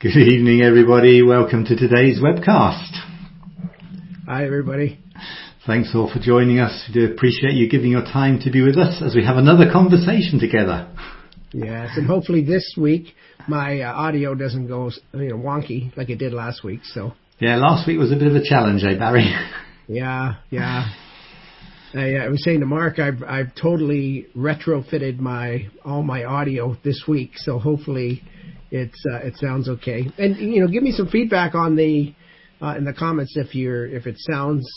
[0.00, 1.22] Good evening, everybody.
[1.22, 2.90] Welcome to today's webcast.
[4.26, 5.00] Hi, everybody.
[5.66, 6.84] Thanks all for joining us.
[6.88, 9.70] We do appreciate you giving your time to be with us as we have another
[9.72, 10.88] conversation together.
[11.52, 13.14] Yes, and hopefully this week
[13.48, 16.80] my uh, audio doesn't go you know wonky like it did last week.
[16.84, 19.34] So Yeah, last week was a bit of a challenge, eh, Barry?
[19.88, 20.90] yeah, yeah.
[21.94, 27.02] I, I was saying to Mark, I've I've totally retrofitted my all my audio this
[27.08, 28.22] week, so hopefully
[28.70, 30.06] it's uh, it sounds okay.
[30.18, 32.12] And you know, give me some feedback on the
[32.60, 34.68] uh, in the comments if you're if it sounds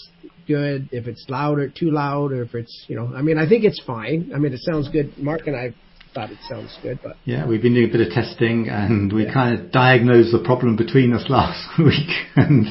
[0.47, 3.11] good, if it's loud or too loud, or if it's you know.
[3.15, 4.31] I mean, I think it's fine.
[4.35, 5.17] I mean, it sounds good.
[5.17, 5.73] Mark and I
[6.13, 9.23] thought it sounds good, but Yeah, we've been doing a bit of testing and we
[9.23, 9.33] Yeah.
[9.33, 12.65] kind of diagnosed the problem between us last week and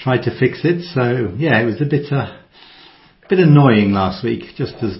[0.00, 0.82] tried to fix it.
[0.94, 2.36] So yeah, it was a bit uh,
[3.28, 4.98] bit annoying last week, just as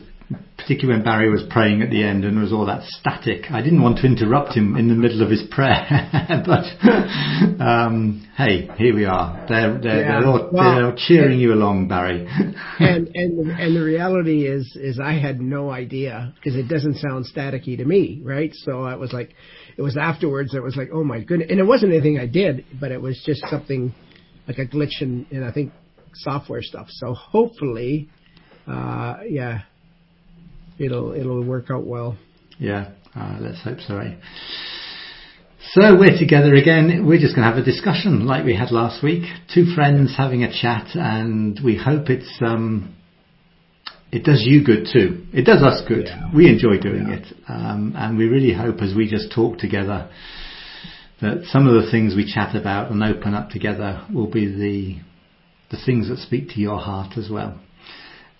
[0.68, 3.50] particularly when Barry was praying at the end and there was all that static.
[3.50, 5.86] I didn't want to interrupt him in the middle of his prayer,
[6.44, 9.46] but um, hey, here we are.
[9.48, 10.20] They're they're, Yeah.
[10.20, 12.27] they're, all, Well, they're all cheering you along, Barry.
[12.80, 17.24] and and and the reality is is I had no idea because it doesn't sound
[17.24, 18.50] staticky to me, right?
[18.52, 19.30] So I was like,
[19.78, 20.52] it was afterwards.
[20.52, 23.19] It was like, oh my goodness, and it wasn't anything I did, but it was
[23.24, 23.94] just something
[24.46, 25.72] like a glitch in, in I think
[26.12, 26.89] software stuff.
[26.91, 28.11] So hopefully,
[28.66, 29.62] uh, yeah,
[30.78, 32.16] it'll it'll work out well.
[32.58, 33.98] Yeah, uh, let's hope so.
[33.98, 34.14] Eh?
[35.72, 37.06] So we're together again.
[37.06, 39.24] We're just going to have a discussion like we had last week.
[39.52, 42.96] Two friends having a chat, and we hope it's um,
[44.10, 45.26] it does you good too.
[45.32, 46.06] It does us good.
[46.06, 46.30] Yeah.
[46.34, 47.16] We enjoy doing Yeah.
[47.16, 50.08] it, um, and we really hope as we just talk together
[51.20, 54.96] that some of the things we chat about and open up together will be the
[55.70, 57.60] the things that speak to your heart as well.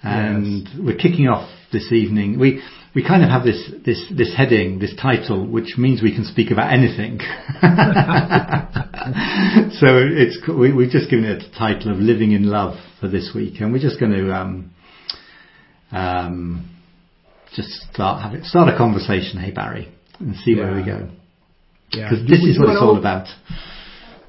[0.03, 2.39] And we're kicking off this evening.
[2.39, 2.63] We
[2.95, 6.51] we kind of have this this this heading, this title, which means we can speak
[6.51, 7.19] about anything.
[9.73, 13.33] so it's we, we've just given it a title of "Living in Love" for this
[13.35, 14.71] week, and we're just going to um,
[15.93, 16.69] um,
[17.55, 19.39] just start have it, start a conversation.
[19.39, 20.87] Hey Barry, and see where we Yeah.
[20.87, 21.09] go
[21.93, 23.29] Yeah, because this is what it's all about.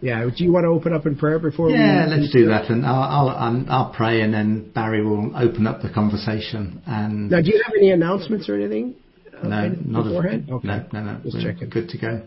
[0.01, 1.67] Yeah, do you want to open up in prayer before?
[1.67, 5.03] We Yeah, we let's do that, and I'll, I'll I'll I'll pray, and then Barry
[5.03, 6.81] will open up the conversation.
[6.85, 8.95] And Now, do you have any announcements or anything?
[9.43, 10.49] uh, no, anything not beforehand.
[10.49, 10.67] A, Okay.
[10.67, 11.19] No, no, no.
[11.23, 11.69] Just checking.
[11.69, 12.21] Good to go.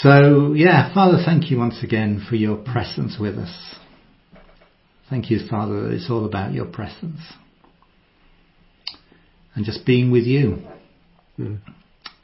[0.00, 3.74] So yeah, Father, thank you once again for your presence with us.
[5.10, 7.20] Thank you, Father, that it's all about your presence
[9.54, 10.62] and just being with you.
[11.36, 11.56] Hmm.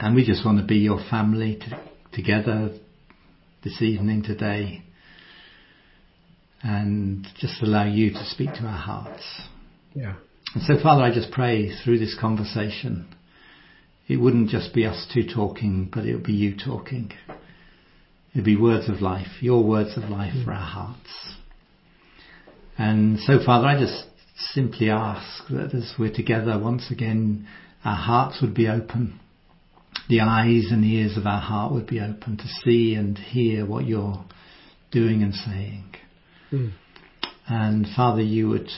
[0.00, 1.80] And we just want to be your family to,
[2.12, 2.70] together
[3.68, 4.82] this evening, today,
[6.62, 9.42] and just allow you to speak to our hearts.
[9.94, 10.14] Yeah.
[10.54, 13.14] And so, Father, I just pray through this conversation,
[14.08, 17.12] it wouldn't just be us two talking, but it would be you talking.
[18.32, 21.34] It'd be words of life, your words of life for our hearts.
[22.78, 24.04] And so, Father, I just
[24.54, 27.46] simply ask that as we're together once again,
[27.84, 29.20] our hearts would be open.
[30.08, 33.86] The eyes and ears of our heart would be open to see and hear what
[33.86, 34.24] you're
[34.90, 35.94] doing and saying.
[36.50, 36.68] Hmm.
[37.46, 38.68] And Father, you would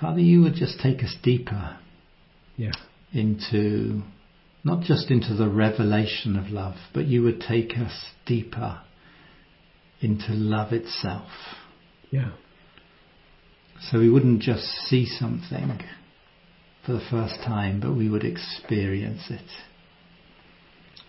[0.00, 1.78] Father, you would just take us deeper
[2.56, 2.72] Yeah.
[3.12, 4.02] into
[4.62, 8.80] not just into the revelation of love, but you would take us deeper
[10.00, 11.30] into love itself.
[12.10, 12.32] Yeah.
[13.80, 15.80] So we wouldn't just see something
[16.86, 19.50] for the first time, but we would experience it.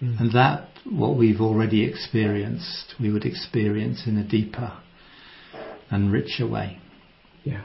[0.01, 0.19] Mm.
[0.19, 4.73] And that, what we've already experienced, we would experience in a deeper
[5.89, 6.79] and richer way.
[7.43, 7.63] Yeah.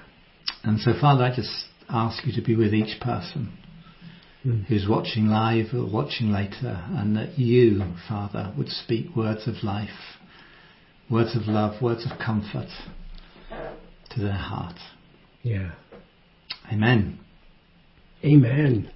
[0.63, 3.59] And so, Father, I just ask you to be with each person
[4.45, 4.65] Mm.
[4.65, 10.19] who's watching live or watching later, and that you, Father, would speak words of life,
[11.09, 12.69] words of love, words of comfort
[14.11, 14.79] to their heart.
[15.43, 15.71] Yeah.
[16.73, 17.21] Amen.
[18.25, 18.91] Amen.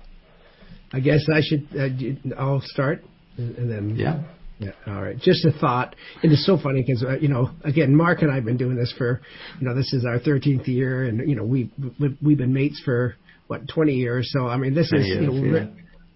[0.92, 1.66] I guess I should.
[1.76, 3.04] Uh, I'll start,
[3.36, 3.96] and, and then.
[3.96, 4.22] Yeah.
[4.58, 4.70] Yeah.
[4.86, 5.18] All right.
[5.18, 5.94] Just a thought.
[6.22, 8.76] It is so funny because uh, you know, again, Mark and I have been doing
[8.76, 9.20] this for,
[9.60, 12.80] you know, this is our 13th year, and you know, we we've, we've been mates
[12.82, 13.16] for
[13.48, 14.30] what 20 years.
[14.32, 15.32] So I mean, this 20 is you know,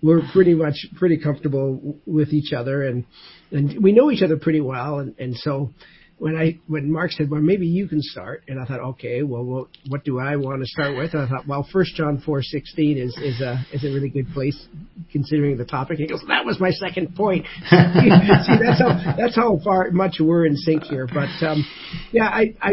[0.02, 3.04] we're, we're pretty much pretty comfortable w- with each other, and
[3.50, 5.70] and we know each other pretty well, and and so.
[6.20, 9.42] When I when Mark said, "Well, maybe you can start," and I thought, "Okay, well,
[9.42, 12.42] what, what do I want to start with?" And I thought, "Well, First John four
[12.42, 14.66] sixteen is is a is a really good place
[15.12, 19.34] considering the topic." And he goes, "That was my second point." See, that's how that's
[19.34, 21.06] how far much we're in sync here.
[21.06, 21.64] But um,
[22.12, 22.72] yeah, I I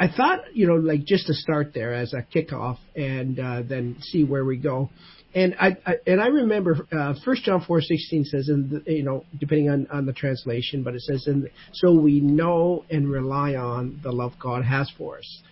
[0.00, 3.98] I thought you know like just to start there as a kickoff and uh, then
[4.00, 4.90] see where we go
[5.34, 9.24] and I, I and I remember uh, First John four sixteen says, and you know,
[9.38, 14.00] depending on on the translation, but it says, and so we know and rely on
[14.02, 15.42] the love God has for us.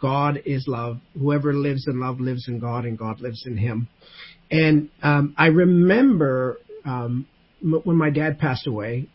[0.00, 0.98] God is love.
[1.18, 3.88] Whoever lives in love lives in God, and God lives in him.
[4.50, 7.26] And um, I remember um,
[7.60, 9.08] when my dad passed away,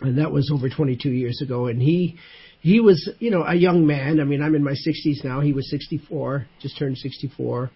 [0.00, 2.16] and that was over 22 years ago, and he
[2.60, 4.20] he was you know a young man.
[4.20, 5.40] I mean, I'm in my 60s now.
[5.40, 7.70] He was 64, just turned 64,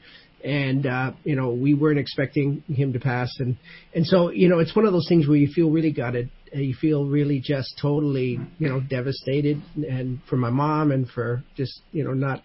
[0.45, 3.57] and uh, you know we weren't expecting him to pass, and
[3.95, 6.75] and so you know it's one of those things where you feel really gutted, you
[6.75, 12.05] feel really just totally you know devastated, and for my mom and for just you
[12.05, 12.43] know not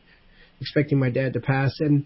[0.61, 2.05] expecting my dad to pass, and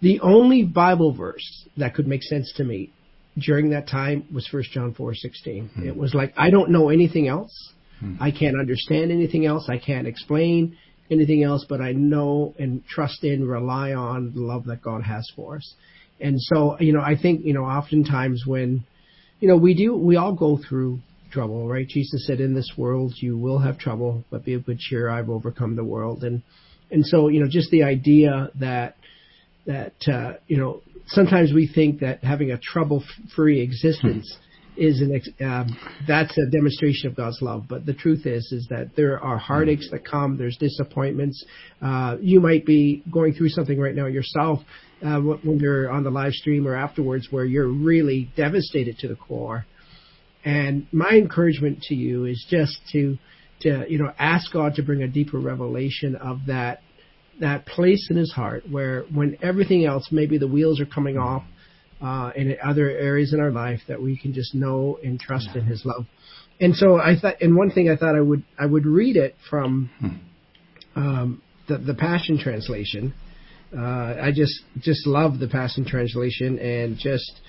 [0.00, 2.92] the only Bible verse that could make sense to me
[3.38, 5.68] during that time was First John four sixteen.
[5.74, 5.86] Hmm.
[5.86, 7.72] It was like I don't know anything else.
[8.00, 8.16] Hmm.
[8.20, 9.68] I can't understand anything else.
[9.68, 10.76] I can't explain
[11.10, 15.30] anything else, but I know and trust in, rely on the love that God has
[15.34, 15.74] for us.
[16.20, 18.84] And so, you know, I think, you know, oftentimes when,
[19.40, 21.00] you know, we do, we all go through
[21.30, 21.86] trouble, right?
[21.86, 25.28] Jesus said, in this world you will have trouble, but be of good cheer, I've
[25.28, 26.24] overcome the world.
[26.24, 26.42] And,
[26.90, 28.96] and so, you know, just the idea that,
[29.66, 33.04] that, uh, you know, sometimes we think that having a trouble
[33.34, 34.36] free existence
[34.76, 35.76] is an um,
[36.06, 37.64] that's a demonstration of God's love.
[37.68, 40.36] But the truth is, is that there are heartaches that come.
[40.36, 41.44] There's disappointments.
[41.80, 44.60] Uh, you might be going through something right now yourself
[45.04, 49.16] uh, when you're on the live stream or afterwards, where you're really devastated to the
[49.16, 49.66] core.
[50.44, 53.18] And my encouragement to you is just to
[53.60, 56.82] to you know ask God to bring a deeper revelation of that
[57.40, 61.42] that place in his heart where when everything else maybe the wheels are coming off
[62.00, 65.60] uh, in other areas in our life that we can just know and trust yeah.
[65.60, 66.06] in His love.
[66.60, 69.36] And so I thought, and one thing I thought I would I would read it
[69.50, 70.98] from hmm.
[70.98, 73.14] um, the the Passion translation.
[73.76, 77.40] Uh, I just just love the Passion translation and just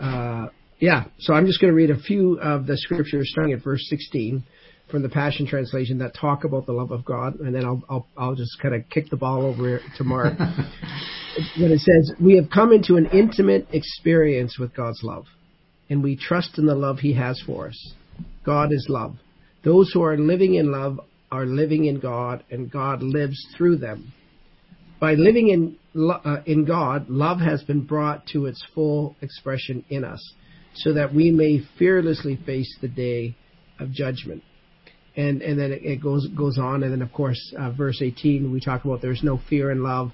[0.00, 0.46] uh,
[0.78, 1.04] yeah.
[1.18, 4.44] So I'm just going to read a few of the scriptures starting at verse 16
[4.90, 8.06] from the Passion Translation that talk about the love of God, and then I'll I'll,
[8.16, 10.34] I'll just kind of kick the ball over to Mark.
[11.58, 15.26] when it says, "We have come into an intimate experience with God's love,
[15.90, 17.94] and we trust in the love He has for us.
[18.44, 19.16] God is love.
[19.62, 21.00] Those who are living in love
[21.30, 24.12] are living in God, and God lives through them.
[25.00, 30.04] By living in uh, in God, love has been brought to its full expression in
[30.04, 30.34] us,
[30.74, 33.36] so that we may fearlessly face the day
[33.78, 34.42] of judgment."
[35.16, 38.60] and and then it, goes goes on, and then of course, uh, verse 18, we
[38.60, 40.10] talk about there's no fear in love,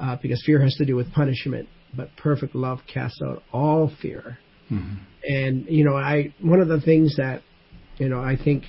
[0.00, 4.38] uh, because fear has to do with punishment, but perfect love casts out all fear.
[4.70, 4.94] Mm-hmm.
[5.28, 7.42] And you know, I one of the things that
[7.98, 8.64] you know I think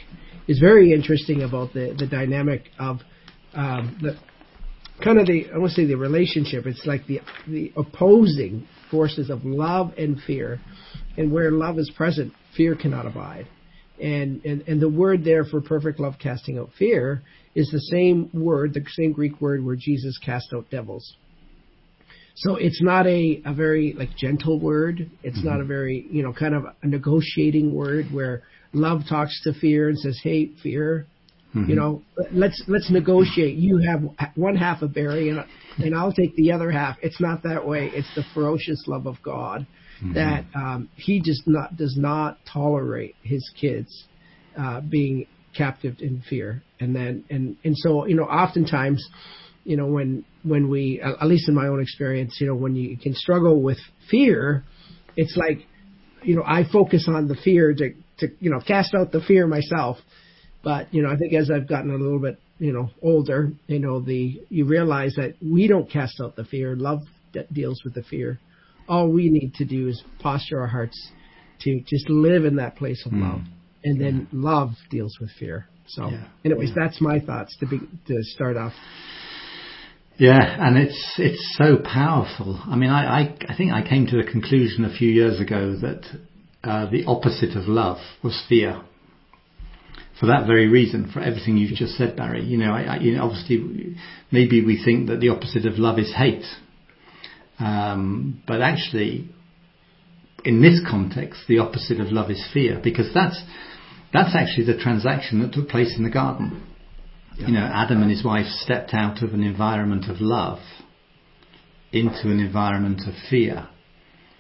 [0.48, 2.98] is very interesting about the the dynamic of
[3.54, 4.18] um, the
[5.04, 6.66] kind of the I want to say the relationship.
[6.66, 10.60] It's like the the opposing forces of love and fear,
[11.18, 13.48] and where love is present, fear cannot abide.
[14.02, 17.22] And, and, and the word there for perfect love casting out fear
[17.56, 21.16] is the same word, the same Greek word where Jesus cast out devils.
[22.36, 25.10] So it's not a, a very like gentle word.
[25.24, 25.48] It's mm-hmm.
[25.48, 28.44] not a very, you know, kind of a negotiating word where
[28.74, 31.08] love talks to fear and says, Hey, fear,
[31.54, 31.70] mm-hmm.
[31.70, 32.02] you know,
[32.32, 33.58] let's, let's negotiate.
[33.58, 34.02] You have
[34.36, 35.44] one half of Barry and,
[35.78, 36.98] and I'll take the other half.
[37.02, 37.92] It's not that way.
[37.94, 39.68] It's the ferocious love of God
[40.02, 40.14] mm-hmm.
[40.14, 44.06] that um, he just not does not tolerate his kids
[44.58, 49.08] uh, being captive in fear, and then and and so you know oftentimes
[49.64, 52.98] you know when when we at least in my own experience you know when you
[52.98, 53.78] can struggle with
[54.10, 54.64] fear
[55.16, 55.68] it's like
[56.24, 59.48] you know I focus on the fear to to you know cast out the fear
[59.48, 59.98] myself.
[60.64, 63.80] But you know I think as I've gotten a little bit you know older you
[63.80, 66.76] know the you realize that we don't cast out the fear.
[66.76, 67.00] Love
[67.52, 68.40] deals with the fear.
[68.88, 71.12] All we need to do is posture our hearts
[71.62, 73.46] to just live in that place of mm.
[73.84, 74.40] And then yeah.
[74.40, 75.68] love deals with fear.
[75.88, 76.28] So, yeah.
[76.46, 76.76] anyways, yeah.
[76.78, 78.74] that's my thoughts to be to start off.
[80.18, 82.62] Yeah, and it's it's so powerful.
[82.66, 85.76] I mean, I I, I think I came to the conclusion a few years ago
[85.82, 86.04] that
[86.64, 88.82] uh, the opposite of love was fear.
[90.20, 92.44] For that very reason, for everything you've just said, Barry.
[92.44, 93.96] You know, I, I, you know, obviously,
[94.32, 96.46] maybe we think that the opposite of love is hate,
[97.58, 99.30] um, but actually,
[100.46, 103.42] in this context, the opposite of love is fear, because that's
[104.14, 106.68] that's actually the transaction that took place in the garden.
[107.38, 107.48] Yeah.
[107.48, 110.60] You know, Adam and his wife stepped out of an environment of love
[111.92, 113.68] into an environment of fear.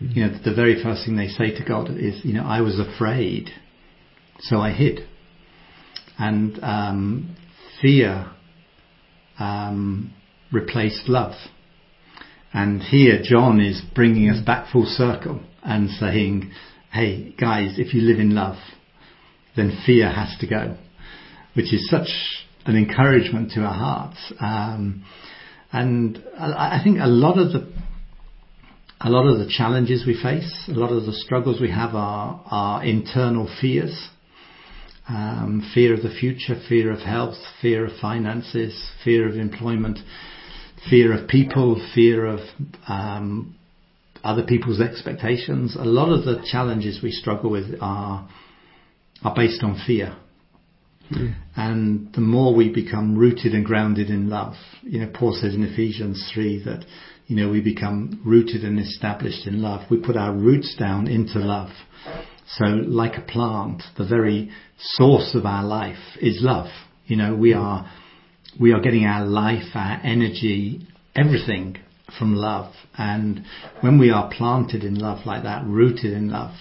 [0.02, 0.20] Mm-hmm.
[0.20, 2.80] You know, the very first thing they say to God is, you know, I was
[2.80, 3.50] afraid,
[4.40, 5.02] so I hid.
[6.18, 7.36] And um,
[7.82, 8.32] fear
[9.40, 10.14] um,
[10.52, 11.34] replaced love.
[12.54, 16.52] And here John is bringing us back full circle and saying,
[16.92, 18.58] hey guys, if you live in love,
[19.56, 20.78] then fear has to go,
[21.54, 22.10] which is such
[22.66, 24.34] an encouragement to our hearts.
[24.40, 25.04] Um,
[25.72, 27.72] and I, I think a lot of the
[29.04, 32.40] a lot of the challenges we face, a lot of the struggles we have are,
[32.46, 34.10] are internal fears.
[35.10, 39.98] Um, fear of the future, fear of health, fear of finances, fear of employment,
[40.88, 42.40] fear of people, fear of
[42.88, 43.56] um,
[44.24, 45.76] other people's expectations.
[45.76, 48.30] A lot of the challenges we struggle with are
[49.24, 50.16] are based on fear.
[51.12, 51.36] Mm.
[51.56, 55.64] And the more we become rooted and grounded in love, you know, Paul says in
[55.64, 56.86] Ephesians 3 that,
[57.28, 59.90] you know, we become rooted and established in love.
[59.90, 61.70] We put our roots down into love.
[62.48, 66.68] So like a plant, the very source of our life is love.
[67.06, 67.90] You know, we are,
[68.60, 71.78] we are getting our life, our energy, everything
[72.18, 72.74] from love.
[72.98, 73.46] And
[73.82, 76.56] when we are planted in love like that, rooted in love,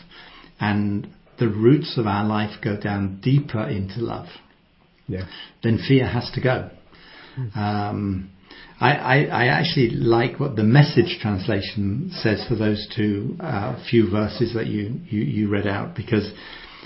[0.61, 1.09] and
[1.41, 4.29] the roots of our life go down deeper into love,
[5.09, 5.25] yeah.
[5.65, 6.71] then fear has to go.
[7.37, 7.57] Mm.
[7.57, 8.31] Um,
[8.79, 14.11] I, I, I, actually like what the message translation says for those two uh, few
[14.11, 16.31] verses that you, you, you, read out because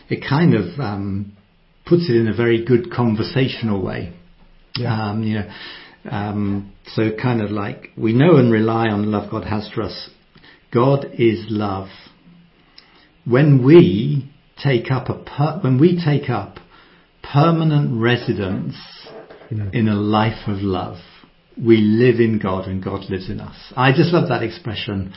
[0.08, 1.36] it kind of um,
[1.86, 4.12] puts it in a very good conversational way.
[4.76, 5.10] Yeah.
[5.10, 5.50] Um, you know,
[6.10, 9.82] um, so kind of like we know and rely on the love God has for
[9.82, 10.10] us.
[10.72, 11.88] God is love.
[13.24, 14.33] When we
[14.64, 16.58] take up a per- when we take up
[17.22, 18.76] permanent residence
[19.50, 20.96] in a life of love,
[21.62, 23.56] we live in God and God lives in us.
[23.76, 25.12] I just love that expression,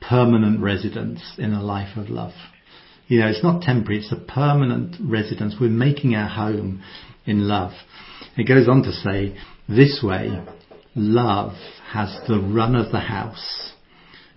[0.00, 2.32] permanent residence in a life of love.
[3.06, 5.56] You know, it's not temporary, it's a permanent residence.
[5.60, 6.82] We're making our home
[7.26, 7.72] in love.
[8.36, 9.36] It goes on to say,
[9.68, 10.44] this way,
[10.94, 11.54] love
[11.92, 13.72] has the run of the house,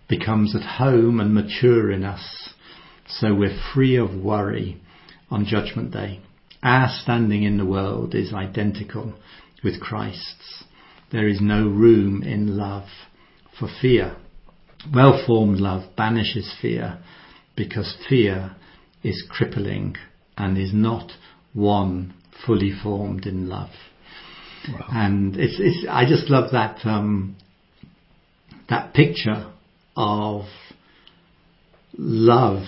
[0.08, 2.53] becomes at home and mature in us,
[3.08, 4.82] so we're free of worry
[5.30, 6.22] on Judgment Day.
[6.62, 9.14] Our standing in the world is identical
[9.64, 10.64] with Christ's.
[11.12, 12.88] There is no room in love
[13.60, 14.16] for fear.
[14.94, 17.00] Well formed love banishes fear
[17.56, 18.56] because fear
[19.04, 19.96] is crippling
[20.38, 21.12] and is not
[21.54, 22.14] one
[22.46, 23.70] fully formed in love.
[24.68, 24.88] Wow.
[24.92, 27.36] And it's, it's, I just love that, um,
[28.70, 29.52] that picture
[29.96, 30.46] of
[31.98, 32.64] love,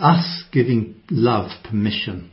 [0.00, 2.30] us giving love permission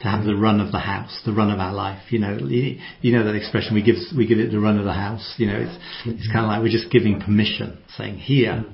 [0.00, 2.02] to have the run of the house, the run of our life.
[2.10, 3.74] You know, you, know that expression.
[3.74, 5.34] We give we give it the run of the house.
[5.38, 8.64] You know, it's it's kind of like we're just giving permission, saying here,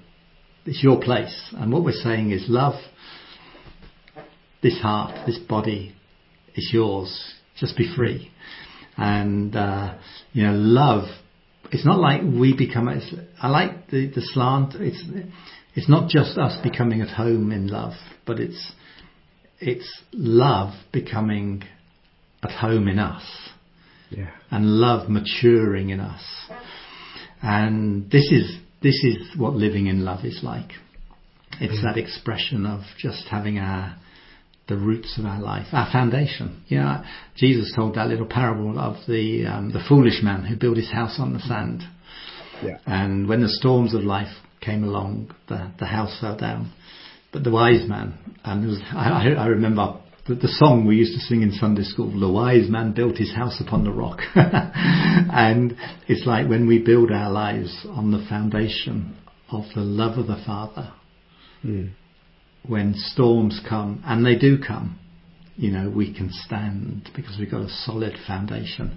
[0.67, 1.51] it's your place.
[1.53, 2.75] And what we're saying is, love,
[4.63, 5.95] this heart, this body,
[6.55, 7.35] is yours.
[7.57, 8.31] Just be free.
[8.97, 9.99] And uh,
[10.33, 11.05] you know, love.
[11.73, 12.89] It's not like we become.
[13.41, 14.75] I like the the slant.
[14.75, 15.03] It's
[15.75, 17.95] it's not just us becoming at home in love,
[18.27, 18.73] but it's
[19.61, 21.63] it's love becoming
[22.43, 23.23] at home in us.
[24.11, 24.31] Yeah.
[24.51, 26.23] And love maturing in us.
[27.43, 30.73] And this is this is what living in love is like.
[31.61, 31.83] It's mm.
[31.83, 33.97] that expression of just having our
[34.69, 36.63] the roots of our life, our foundation.
[36.69, 37.03] You know,
[37.37, 41.17] Jesus told that little parable of the um, the foolish man who built his house
[41.19, 41.83] on the sand.
[42.65, 42.79] Yeah.
[42.87, 44.29] And when the storms of life
[44.61, 46.73] came along, the the house fell down.
[47.33, 51.21] But the wise man, and was, I, I remember the, the, song we used to
[51.21, 54.21] sing in Sunday school, the wise man built his house upon the rock.
[54.35, 55.77] and
[56.09, 59.17] it's like when we build our lives on the foundation
[59.51, 60.93] of the love of the Father,
[61.65, 61.91] mm.
[62.67, 64.99] when storms come, and they do come,
[65.57, 68.97] you know, we can stand because we've got a solid foundation.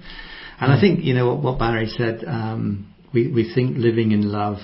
[0.60, 0.78] And mm.
[0.78, 4.58] I think, you know, what, what Barry said, um, we, we think living in love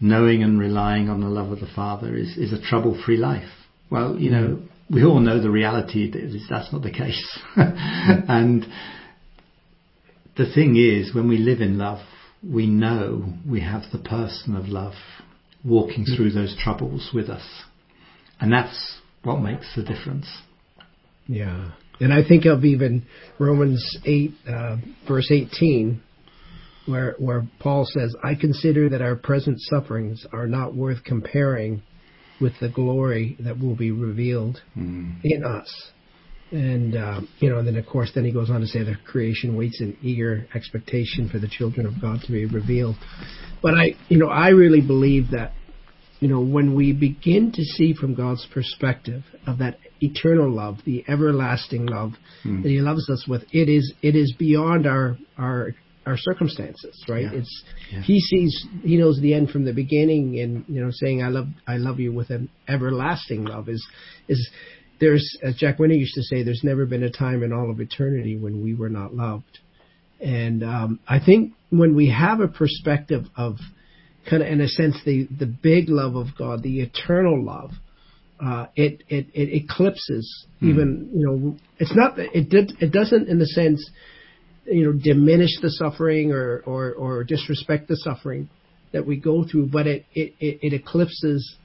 [0.00, 3.48] knowing and relying on the love of the Father is, is a trouble free life.
[3.90, 7.38] Well, you know, we all know the reality is that's not the case.
[7.56, 8.66] and
[10.36, 12.00] the thing is, when we live in love,
[12.42, 14.94] we know we have the person of love
[15.64, 17.44] walking through those troubles with us.
[18.40, 20.28] And that's what makes the difference.
[21.26, 21.72] Yeah.
[22.00, 23.04] And I think of even
[23.38, 24.76] Romans 8, uh,
[25.08, 26.00] verse 18,
[26.88, 31.82] where where Paul says, "I consider that our present sufferings are not worth comparing
[32.40, 35.14] with the glory that will be revealed mm.
[35.22, 35.90] in us."
[36.50, 38.96] And uh, you know, and then of course, then he goes on to say, "The
[39.06, 42.96] creation waits in eager expectation for the children of God to be revealed."
[43.62, 45.52] But I, you know, I really believe that,
[46.20, 51.04] you know, when we begin to see from God's perspective of that eternal love, the
[51.06, 52.12] everlasting love
[52.44, 52.62] mm.
[52.62, 55.74] that He loves us with, it is it is beyond our our
[56.08, 57.24] our circumstances, right?
[57.24, 57.38] Yeah.
[57.40, 58.02] It's Yeah.
[58.02, 61.48] he sees he knows the end from the beginning, and you know, saying I love
[61.66, 63.86] I love you with an everlasting love is
[64.26, 64.48] is
[65.00, 67.78] there's as Jack Winter used to say, there's never been a time in all of
[67.80, 69.58] eternity when we were not loved,
[70.20, 73.56] and um, I think when we have a perspective of
[74.28, 77.72] kind of in a sense the the big love of God, the eternal love.
[78.40, 83.26] Uh, it, it it eclipses even you know it's not that it did it doesn't
[83.28, 83.90] in the sense
[84.70, 88.48] you know diminish the suffering or or, or disrespect the suffering
[88.92, 91.56] that we go through, but it it, it, eclipses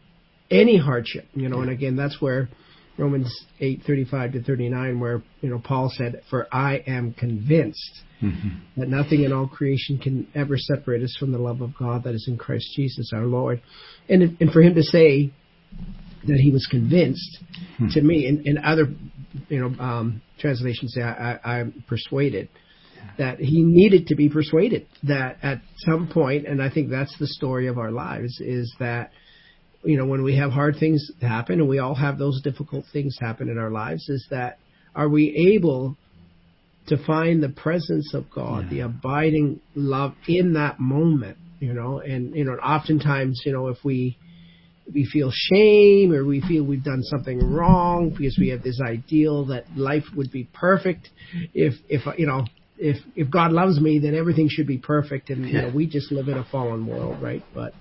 [0.51, 1.25] any hardship.
[1.33, 2.49] You know, and again that's where
[2.97, 7.13] Romans eight thirty five to thirty nine, where you know Paul said, "For I am
[7.13, 8.79] convinced." Mm-hmm.
[8.79, 12.13] that nothing in all creation can ever separate us from the love of God that
[12.13, 13.61] is in Christ Jesus our Lord.
[14.07, 15.33] And, and for him to say
[16.25, 17.39] that he was convinced,
[17.91, 18.85] to me, and, and other,
[19.49, 22.47] you know, um, translations say I, I, I'm persuaded
[23.17, 27.27] that he needed to be persuaded that at some point, and I think that's the
[27.27, 29.11] story of our lives, is that
[29.83, 33.17] you know when we have hard things happen, and we all have those difficult things
[33.19, 34.57] happen in our lives, is that
[34.95, 35.97] are we able
[36.87, 38.69] to find the presence of God, Yeah.
[38.69, 43.77] the abiding love in that moment, you know, and you know, oftentimes, you know, if
[43.83, 44.17] we
[44.93, 49.45] we feel shame or we feel we've done something wrong because we have this ideal
[49.45, 51.09] that life would be perfect
[51.53, 52.45] if if you know
[52.83, 56.11] if if God loves me then everything should be perfect and you know we just
[56.11, 57.73] live in a fallen world right but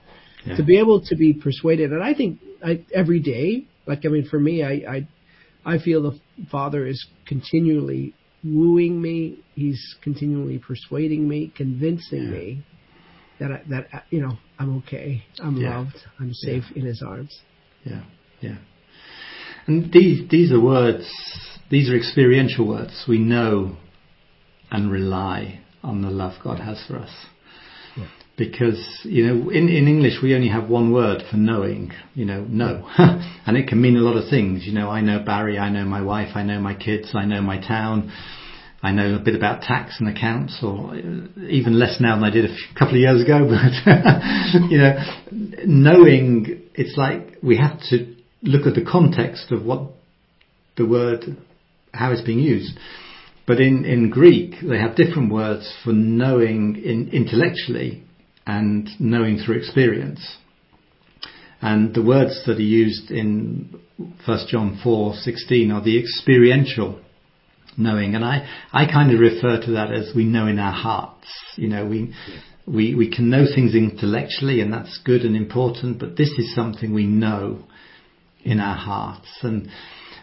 [0.47, 0.56] Yeah.
[0.56, 4.26] to be able to be persuaded and I think I, every day like I mean
[4.32, 4.99] for me I I
[5.75, 6.18] I feel the
[6.50, 12.38] Father is continually wooing me he's continually persuading me convincing Yeah.
[12.38, 12.62] me
[13.40, 15.78] that I, that you know I'm okay I'm Yeah.
[15.78, 17.35] loved I'm safe in his arms
[17.85, 18.02] Yeah,
[18.40, 18.59] yeah.
[19.66, 21.04] And these these are words.
[21.71, 23.04] These are experiential words.
[23.09, 23.76] We know
[24.72, 27.10] and rely on the love God has for us.
[27.96, 28.08] Yeah.
[28.36, 31.92] Because you know, in in English we only have one word for knowing.
[32.14, 32.88] You know, know,
[33.46, 34.64] and it can mean a lot of things.
[34.66, 35.58] You know, I know Barry.
[35.58, 36.30] I know my wife.
[36.34, 37.10] I know my kids.
[37.14, 38.11] I know my town.
[38.85, 42.30] I know a bit about tax and accounts, or uh, even less now than I
[42.30, 43.38] did a few- couple of years ago.
[43.52, 44.94] But you know,
[45.66, 49.90] knowing it's like we have to look at the context of what
[50.76, 51.37] the word,
[51.92, 52.76] how it's being used.
[53.52, 58.02] But in, in Greek, they have different words for knowing in, intellectually
[58.46, 60.38] and knowing through experience.
[61.60, 63.78] And the words that are used in
[64.24, 66.98] 1 John 4:16 are the experiential
[67.76, 71.28] knowing, and I, I kind of refer to that as we know in our hearts.
[71.56, 72.14] You know, we
[72.66, 76.94] we we can know things intellectually, and that's good and important, but this is something
[76.94, 77.64] we know
[78.44, 79.68] in our hearts, and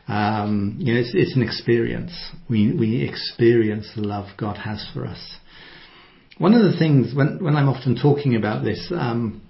[0.10, 2.12] um, you know, it's, it's an experience.
[2.50, 5.38] We we experience the love God has for us.
[6.38, 8.92] One of the things when when I'm often talking about this.
[8.96, 9.44] Um,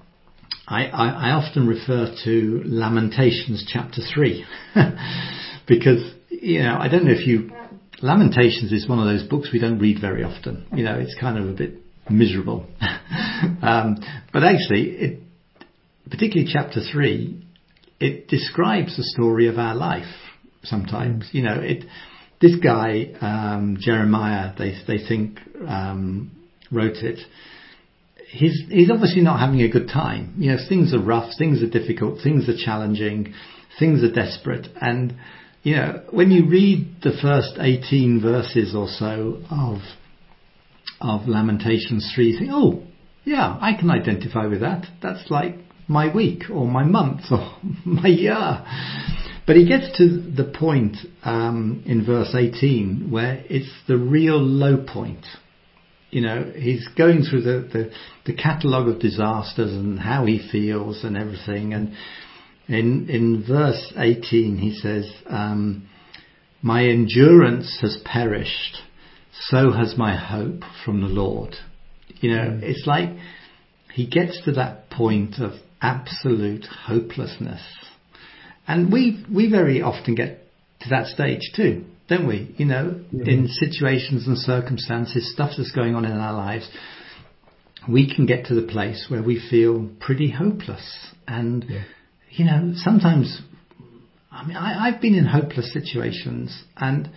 [0.67, 4.45] I, I, I often refer to Lamentations chapter 3
[5.67, 7.49] because, you know, I don't know if you,
[8.03, 10.67] Lamentations is one of those books we don't read very often.
[10.71, 11.73] You know, it's kind of a bit
[12.07, 12.67] miserable.
[13.63, 13.97] um,
[14.31, 15.19] but actually, it,
[16.07, 17.43] particularly chapter 3,
[17.99, 20.05] it describes the story of our life
[20.69, 21.29] sometimes.
[21.31, 21.85] You know, it,
[22.41, 26.31] this guy, um, Jeremiah, they, they think, um,
[26.71, 27.19] wrote it
[28.29, 30.33] he's he's obviously not having a good time.
[30.37, 33.33] You know, things are rough, things are difficult, things are challenging,
[33.77, 35.15] things are desperate, and
[35.63, 39.79] you know, when you read the first eighteen verses or so of
[41.01, 42.83] of Lamentations three, you think, oh,
[43.23, 44.85] yeah, I can identify with that.
[45.01, 45.55] That's like
[45.87, 48.65] my week or my month or my year.
[49.49, 54.77] But he gets to the point um, in verse 18 where it's the real low
[54.77, 55.25] point
[56.11, 57.91] you know, he's going through the, the,
[58.25, 61.73] the catalogue of disasters and how he feels and everything.
[61.73, 61.93] And
[62.67, 65.87] in, in verse 18, he says, um,
[66.61, 68.77] My endurance has perished,
[69.49, 71.55] so has my hope from the Lord.
[72.21, 72.63] You know, Mm.
[72.63, 73.09] it's like
[73.93, 77.61] he gets to that point of absolute hopelessness.
[78.69, 80.45] And we, we very often get
[80.81, 82.53] to that stage too, don't we?
[82.57, 83.27] You know, Mhm.
[83.27, 86.69] in situations and circumstances, stuff that's going on in our lives,
[87.87, 90.85] we can get to the place where we feel pretty hopeless.
[91.27, 91.81] And, Yeah.
[92.29, 93.41] you know, sometimes,
[94.31, 97.09] I mean, I, I've been in hopeless situations and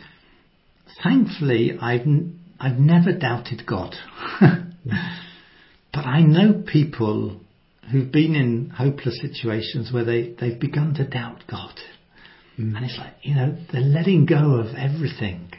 [1.03, 3.95] thankfully I've, n- I've never doubted God.
[4.41, 7.42] but I know people
[7.90, 11.75] who've been in hopeless situations where they, they've begun to doubt God.
[12.59, 12.77] Mm.
[12.77, 15.51] And it's like, you know, they're letting go of everything.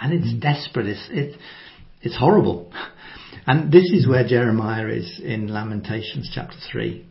[0.00, 0.86] And it's desperate.
[0.86, 1.38] It's, it,
[2.02, 2.72] it's horrible.
[3.46, 7.06] And this is where Jeremiah is in Lamentations chapter 3.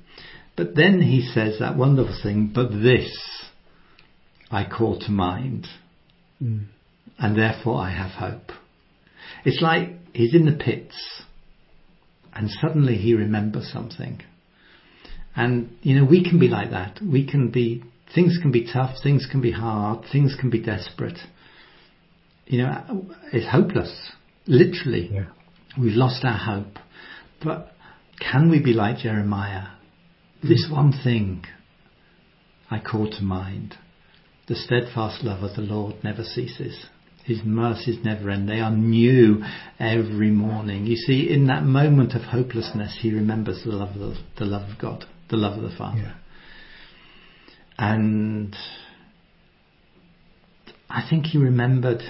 [0.56, 3.12] But then he says that wonderful thing, but this
[4.52, 5.68] I call to mind,
[6.42, 6.66] mm.
[7.18, 8.52] and therefore I have hope.
[9.44, 10.96] It's like he's in the pits,
[12.34, 14.22] and suddenly he remembers something.
[15.36, 17.00] And, you know, we can be like that.
[17.02, 21.18] We can be, things can be tough, things can be hard, things can be desperate.
[22.46, 24.12] You know, it's hopeless.
[24.48, 25.10] Literally.
[25.12, 25.26] Yeah.
[25.80, 26.78] We've lost our hope.
[27.44, 27.74] But
[28.20, 29.68] can we be like Jeremiah?
[30.42, 30.72] This mm.
[30.72, 31.44] one thing
[32.70, 33.76] I call to mind.
[34.48, 36.86] The steadfast love of the Lord never ceases.
[37.26, 38.48] His mercies never end.
[38.48, 39.44] They are new
[39.80, 40.86] every morning.
[40.86, 44.70] You see, in that moment of hopelessness, he remembers the love of, the, the love
[44.70, 46.02] of God, the love of the Father.
[46.02, 46.14] Yeah.
[47.78, 48.56] And
[50.90, 52.02] I think he remembered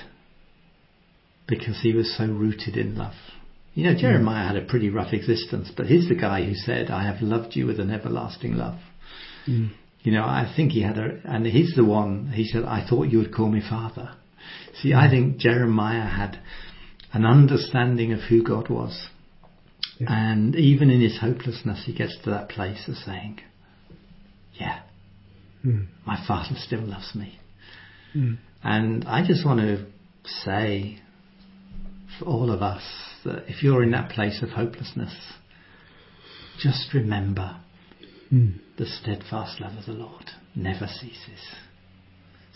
[1.47, 3.13] because he was so rooted in love.
[3.73, 7.03] You know, Jeremiah had a pretty rough existence, but he's the guy who said, I
[7.03, 8.79] have loved you with an everlasting love.
[9.47, 9.71] Mm.
[10.01, 13.09] You know, I think he had a, and he's the one, he said, I thought
[13.09, 14.15] you would call me father.
[14.81, 16.39] See, I think Jeremiah had
[17.11, 19.09] an understanding of who God was.
[19.99, 20.07] Yeah.
[20.09, 23.39] And even in his hopelessness, he gets to that place of saying,
[24.53, 24.81] yeah,
[25.65, 25.87] mm.
[26.05, 27.39] my father still loves me.
[28.15, 28.37] Mm.
[28.63, 29.85] And I just want to
[30.43, 31.01] say
[32.19, 32.83] for all of us,
[33.23, 35.13] that if you're in that place of hopelessness,
[36.59, 37.57] just remember
[38.31, 38.53] mm.
[38.77, 41.41] the steadfast love of the Lord never ceases.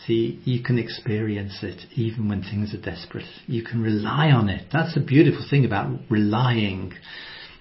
[0.06, 3.26] See, you can experience it even when things are desperate.
[3.48, 4.68] You can rely on it.
[4.72, 6.94] That's the beautiful thing about relying.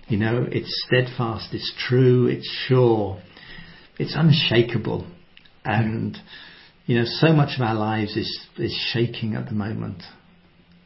[0.09, 3.21] You know, it's steadfast, it's true, it's sure,
[3.99, 5.07] it's unshakable.
[5.65, 6.17] And,
[6.87, 10.03] you know, so much of our lives is, is shaking at the moment.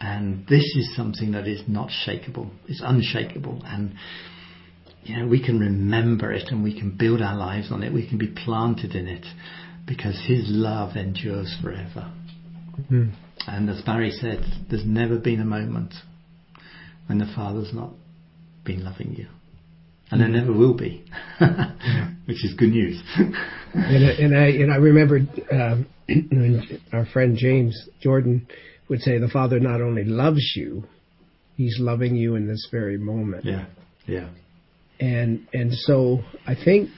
[0.00, 2.50] And this is something that is not shakable.
[2.66, 3.62] It's unshakable.
[3.64, 3.94] And,
[5.04, 7.92] you know, we can remember it and we can build our lives on it.
[7.92, 9.24] We can be planted in it
[9.86, 12.12] because His love endures forever.
[12.80, 13.10] Mm-hmm.
[13.46, 15.94] And as Barry said, there's never been a moment
[17.06, 17.90] when the Father's not
[18.64, 19.28] been loving you.
[20.10, 21.04] And there never will be,
[22.26, 23.02] which is good news.
[23.16, 25.20] and, and, I and I remember
[25.50, 25.86] um,
[26.92, 28.46] our friend James Jordan
[28.88, 30.84] would say the Father not only loves you,
[31.56, 33.44] He's loving you in this very moment.
[33.44, 33.66] Yeah,
[34.06, 34.28] yeah.
[34.98, 36.90] And and so I think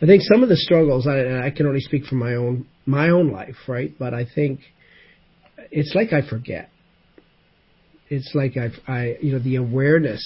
[0.00, 3.10] I think some of the struggles I, I can only speak from my own my
[3.10, 3.92] own life, right?
[3.98, 4.60] But I think
[5.70, 6.70] it's like I forget.
[8.12, 10.22] It's like I, I you know, the awareness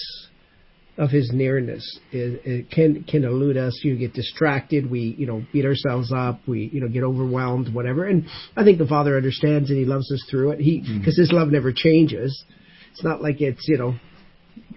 [0.97, 3.79] of his nearness it, it can can elude us.
[3.83, 4.89] You get distracted.
[4.89, 6.41] We you know beat ourselves up.
[6.47, 7.73] We you know get overwhelmed.
[7.73, 8.05] Whatever.
[8.05, 10.59] And I think the Father understands and He loves us through it.
[10.59, 11.21] He because mm-hmm.
[11.21, 12.43] His love never changes.
[12.91, 13.95] It's not like it's you know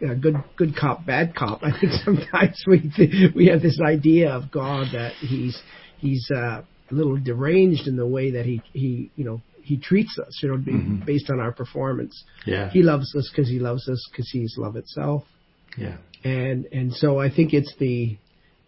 [0.09, 1.61] uh, good good cop bad cop.
[1.65, 5.61] I think sometimes we th- we have this idea of God that He's
[5.99, 10.19] He's uh, a little deranged in the way that He He you know he treats
[10.19, 11.05] us, you know, mm-hmm.
[11.05, 12.25] based on our performance.
[12.47, 12.71] Yeah.
[12.71, 15.25] He loves us because he loves us because he's love itself.
[15.77, 18.19] Yeah and and so I think it's the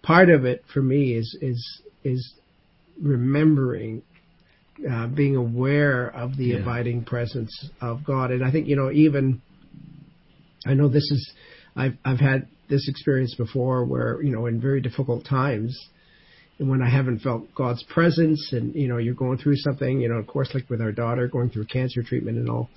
[0.03, 2.35] part of it for me is is is
[3.01, 4.03] remembering
[4.91, 6.59] uh, being aware of the yeah.
[6.59, 9.43] abiding presence of God and I think you know even
[10.67, 11.33] I know this is
[11.77, 15.79] I've I've had this experience before where you know in very difficult times
[16.69, 20.17] when I haven't felt God's presence and you know you're going through something you know
[20.17, 22.71] of course like with our daughter going through cancer treatment and all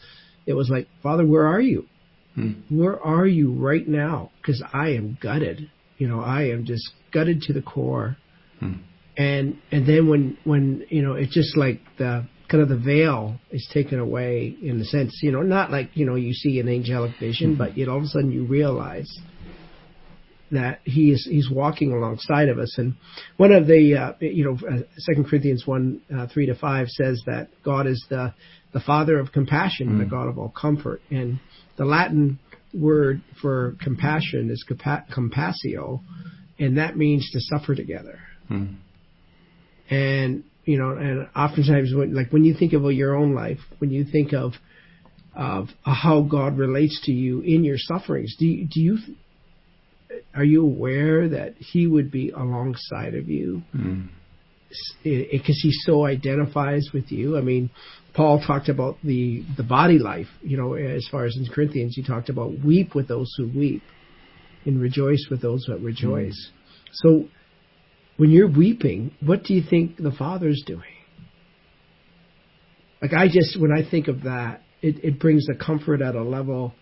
[0.46, 1.88] it was like father where are you
[2.36, 2.52] Hmm.
[2.70, 4.32] Where are you right now?
[4.38, 5.70] Because I am gutted.
[5.98, 8.18] You know, I am just gutted to the core.
[8.60, 8.74] Hmm.
[9.18, 13.40] And and then when when you know it's just like the kind of the veil
[13.50, 16.68] is taken away in the sense you know not like you know you see an
[16.68, 17.58] angelic vision, hmm.
[17.58, 19.10] but yet all of a sudden you realize
[20.52, 22.78] that he is he's walking alongside of us.
[22.78, 22.96] And
[23.38, 27.22] one of the uh, you know uh, Second Corinthians one uh, three to five says
[27.26, 28.34] that God is the
[28.74, 31.02] the Father of compassion and the God of all comfort.
[31.10, 31.40] And
[31.78, 32.40] the Latin
[32.74, 36.02] word for compassion is compassio,
[36.60, 38.20] and that means to suffer together.
[38.48, 38.76] Hmm.
[39.90, 43.92] And you know, and oftentimes, when, like when you think of your own life, when
[43.92, 44.54] you think of
[45.36, 48.98] of how God relates to you in your sufferings, do you, do you
[50.34, 53.64] are you aware that He would be alongside of you?
[53.72, 54.06] Hmm
[55.04, 57.38] because he so identifies with you.
[57.38, 57.70] I mean,
[58.14, 60.28] Paul talked about the the body life.
[60.42, 63.84] You know, as far as in Corinthians, he talked about weep with those who weep,
[64.66, 66.50] and rejoice with those that rejoice.
[66.52, 66.92] Mm.
[66.94, 67.28] So,
[68.18, 70.84] when you're weeping, what do you think the Father's doing?
[73.02, 76.24] Like I just when I think of that, it, it brings a comfort at a
[76.24, 76.74] level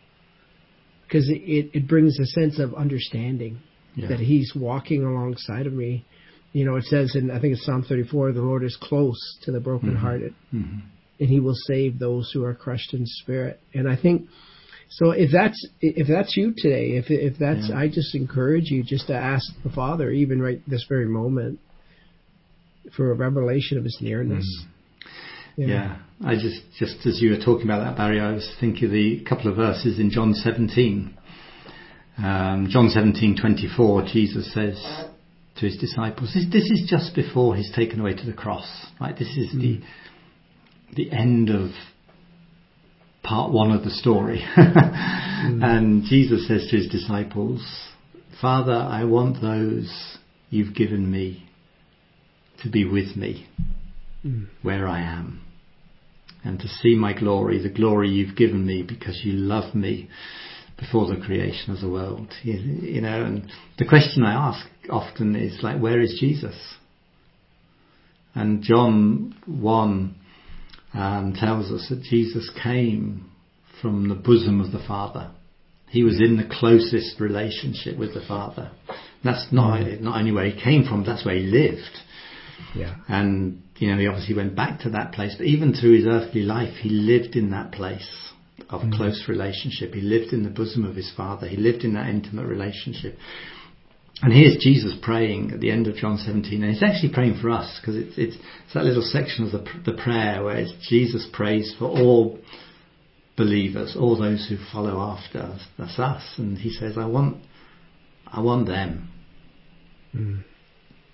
[1.08, 3.60] because it, it, brings a sense of understanding
[3.96, 4.08] Yeah.
[4.10, 6.06] that He's walking alongside of me.
[6.54, 9.52] You know, it says in I think it's Psalm 34, the Lord is close to
[9.52, 10.82] the brokenhearted, Mhm.
[11.20, 13.60] and He will save those who are crushed in spirit.
[13.74, 14.28] And I think
[14.89, 15.12] so.
[15.12, 17.78] If that's if that's you today, if if that's, Yeah.
[17.80, 21.60] I just encourage you just to ask the Father, even right this very moment,
[22.96, 24.46] for a revelation of His nearness.
[25.56, 25.98] Yeah.
[26.24, 29.24] I just, just as you were talking about that, Barry, I was thinking of the
[29.26, 31.18] couple of verses in John 17.
[32.18, 34.82] Um, John 17, 24, Jesus says
[35.58, 39.18] to his disciples, this, this is just before he's taken away to the cross, right?
[39.18, 39.84] This is the, mm.
[40.96, 41.72] the end of
[43.24, 44.44] part one of the story.
[45.44, 45.62] Mm.
[45.62, 47.62] And Jesus says to his disciples,
[48.39, 50.18] Father, I want those
[50.50, 51.50] you've given me
[52.62, 53.50] to be with me
[54.26, 54.48] mm.
[54.62, 55.42] where I am
[56.43, 60.10] and to see my glory, the glory you've given me because you love me
[60.77, 62.34] before the creation of the world.
[62.43, 66.56] You, you know, and the question I ask often is like, where is Jesus?
[68.36, 70.15] And John 1
[70.93, 73.29] um, tells us that Jesus came
[73.82, 75.32] from the bosom of the Father.
[75.89, 78.71] He was in the closest relationship with the Father.
[79.23, 81.97] That's not, not only where he came from, that's where he lived.
[82.75, 82.95] Yeah.
[83.08, 86.42] And, you know, he obviously went back to that place, but even through his earthly
[86.42, 88.32] life, he lived in that place
[88.70, 88.96] of mm.
[88.96, 89.94] close relationship.
[89.94, 91.48] He lived in the bosom of his father.
[91.48, 93.18] He lived in that intimate relationship.
[94.22, 97.50] And here's Jesus praying at the end of John 17, and he's actually praying for
[97.50, 101.28] us because it's, it's, it's that little section of the, the prayer where it's Jesus
[101.34, 102.40] prays for all
[103.36, 105.62] believers, all those who follow after us.
[105.78, 106.36] That's us.
[106.38, 107.44] And he says, I want,
[108.28, 109.10] I want them
[110.16, 110.44] mm.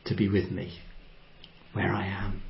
[0.05, 0.77] to be with me
[1.73, 2.43] where I am.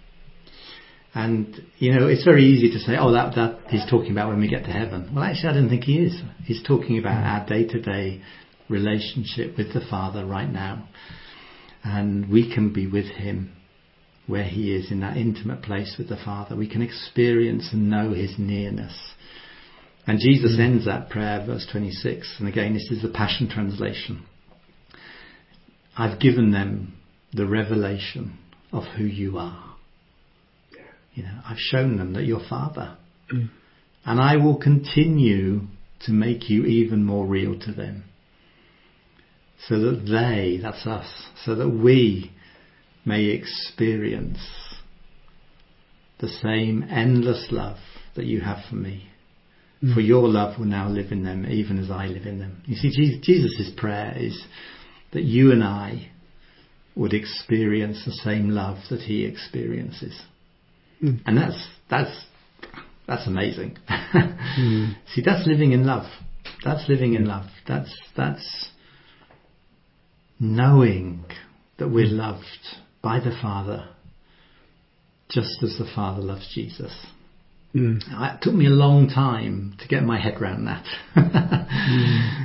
[1.13, 4.39] And you know, it's very easy to say, "Oh, that that he's talking about when
[4.39, 6.21] we get to heaven." Well, actually, I don't think he is.
[6.45, 8.21] He's talking about our day-to-day
[8.69, 10.87] relationship with the Father right now,
[11.83, 13.53] and we can be with Him
[14.27, 16.55] where He is in that intimate place with the Father.
[16.55, 18.95] We can experience and know His nearness.
[20.05, 20.59] And Jesus mm.
[20.59, 24.25] ends that prayer, verse 26, and again, this is the Passion Translation.
[25.97, 26.93] I've given them
[27.33, 28.37] the revelation
[28.71, 29.68] of who you are.
[31.19, 32.95] You know, I've shown them that you're Father.
[33.33, 33.49] Mm.
[34.05, 35.63] And I will continue
[36.05, 38.05] to make you even more real to them.
[39.67, 41.07] So that they, that's us,
[41.43, 42.31] so that we
[43.03, 44.39] may experience
[46.21, 47.79] the same endless love
[48.15, 49.09] that you have for me.
[49.83, 49.93] Mm.
[49.93, 52.63] For your love will now live in them, even as I live in them.
[52.65, 54.41] You see, Je- Jesus' prayer is
[55.11, 56.11] that you and I
[56.95, 60.17] would experience the same love that he experiences.
[61.03, 61.21] Mm.
[61.25, 62.25] And that's, that's,
[63.07, 63.77] that's amazing.
[65.13, 66.05] See, that's living in love.
[66.63, 67.45] That's living in love.
[67.67, 68.69] That's, that's
[70.39, 71.25] knowing
[71.77, 72.45] that we're loved
[73.01, 73.89] by the Father
[75.29, 76.93] just as the Father loves Jesus.
[77.75, 78.01] Mm.
[78.01, 80.85] It took me a long time to get my head around that.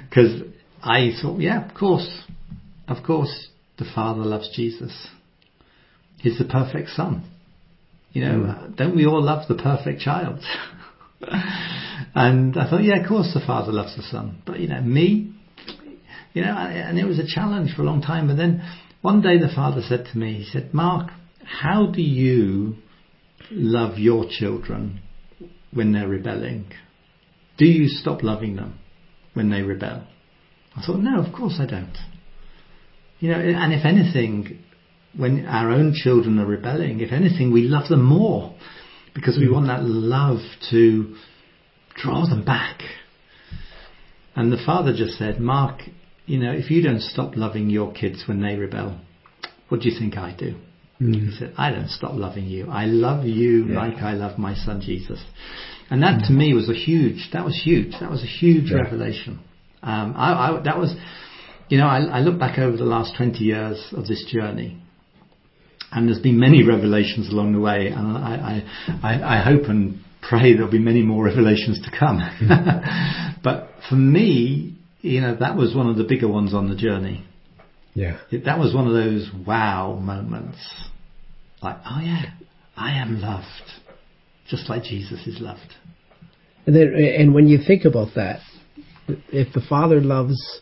[0.08, 0.42] Because
[0.80, 2.22] I thought, yeah, of course,
[2.86, 5.08] of course, the Father loves Jesus.
[6.18, 7.28] He's the perfect Son.
[8.14, 10.38] You know, don't we all love the perfect child?
[12.14, 14.40] and I thought, yeah, of course the Father loves the Son.
[14.46, 15.35] But, you know, me,
[16.33, 18.29] you know, and it was a challenge for a long time.
[18.29, 18.62] But then
[19.03, 21.11] one day the Father said to me, he said, Mark,
[21.44, 22.77] how do you
[23.50, 25.03] love your children
[25.72, 26.66] when they're rebelling?
[27.59, 28.79] Do you stop loving them
[29.35, 30.07] when they rebel?
[30.77, 31.96] I thought, no, of course I don't.
[33.18, 34.63] You know, and if anything,
[35.16, 38.55] when our own children are rebelling, if anything, we love them more
[39.14, 39.55] because we hmm.
[39.55, 40.38] want that love
[40.70, 41.14] to
[41.94, 42.81] draw them back.
[44.35, 45.81] And the father just said, Mark,
[46.27, 49.00] you know, if you don't stop loving your kids when they rebel,
[49.68, 50.57] what do you think I do?
[50.98, 51.12] Hmm.
[51.12, 52.68] He said, I don't stop loving you.
[52.70, 53.79] I love you Yeah.
[53.79, 55.22] like I love my son Jesus.
[55.90, 56.38] And that to hmm.
[56.38, 57.92] me was a huge, that was huge.
[58.00, 58.79] That was a huge Yeah.
[58.79, 59.38] revelation.
[59.83, 60.94] Um, I, I, that was,
[61.68, 64.81] you know, I, I look back over the last 20 years of this journey
[65.94, 68.62] and there's been many revelations along the way and I,
[69.02, 72.20] I, I, hope and pray there'll be many more revelations to come.
[73.44, 77.24] but for me, you know, that was one of the bigger ones on the journey.
[77.94, 78.18] Yeah.
[78.30, 80.59] It- that was one of those wow moments.
[81.62, 82.24] Like, oh yeah,
[82.76, 83.46] I am loved.
[84.48, 85.74] Just like Jesus is loved.
[86.66, 88.40] And then, and when you think about that,
[89.09, 90.61] if the Father loves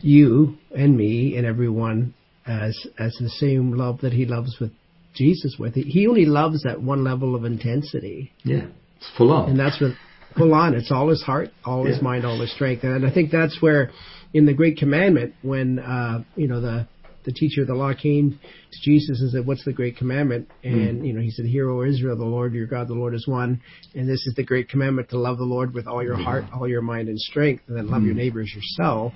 [0.00, 2.14] you and me and everyone
[2.48, 4.72] as as the same love that He loves with
[5.14, 8.66] Jesus with, He only loves at one level of intensity, Yeah.
[8.96, 9.50] It's full on.
[9.50, 9.92] and that's what
[10.36, 10.74] full on.
[10.74, 12.84] It's all his heart, all his mind, all his strength.
[12.84, 13.90] And I think that's where,
[14.32, 16.88] in the Great Commandment, when uh, you know the
[17.24, 18.38] the teacher of the law came
[18.72, 20.68] to Jesus and said, "What's the Great Commandment?" Hmm.
[20.68, 23.26] And you know he said, "Hear, O Israel, the Lord your God, the Lord is
[23.26, 23.60] one,
[23.94, 26.24] and this is the Great Commandment to love the Lord with all your hmm.
[26.24, 28.18] heart, all your mind, and strength, and then love your hmm.
[28.18, 29.12] neighbor as yourself."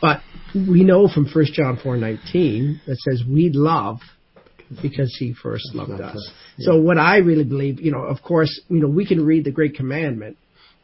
[0.00, 0.22] But
[0.54, 4.00] we know from 1 John 4:19 that says we love
[4.82, 6.16] because he first loved us.
[6.16, 9.44] us, So what I really believe, you know, of course, you know, we can read
[9.44, 10.36] the Great Commandment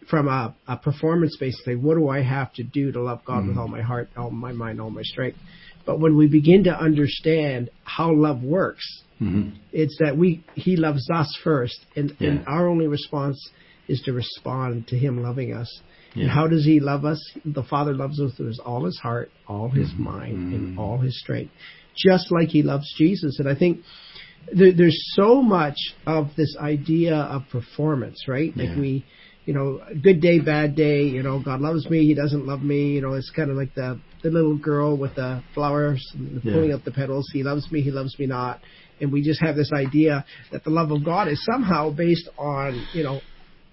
[0.09, 1.83] from a, a performance-based thing.
[1.83, 4.53] What do I have to do to love God with all my heart, all my
[4.53, 5.38] mind, all my strength?
[5.85, 8.85] But when we begin to understand how love works,
[9.20, 9.53] Mhm.
[9.72, 13.38] it's that we he loves us first, and, and our only response
[13.88, 15.68] is to respond to him loving us.
[16.14, 17.20] And how does he love us?
[17.44, 20.03] The Father loves us with all his heart, all his mm-hmm.
[20.03, 20.79] mind, and mm-hmm.
[20.79, 21.53] all his strength,
[21.96, 23.38] just like he loves Jesus.
[23.38, 23.81] And I think
[24.53, 28.55] there, there's so much of this idea of performance, right?
[28.57, 28.81] Like Yeah.
[28.81, 29.05] we,
[29.44, 31.05] you know, good day, bad day.
[31.05, 32.92] You know, God loves me, He doesn't love me.
[32.92, 36.53] You know, it's kind of like the the little girl with the flowers and Yeah.
[36.53, 37.29] pulling up the petals.
[37.33, 38.61] He loves me, He loves me not.
[39.01, 42.87] And we just have this idea that the love of God is somehow based on,
[42.92, 43.20] you know,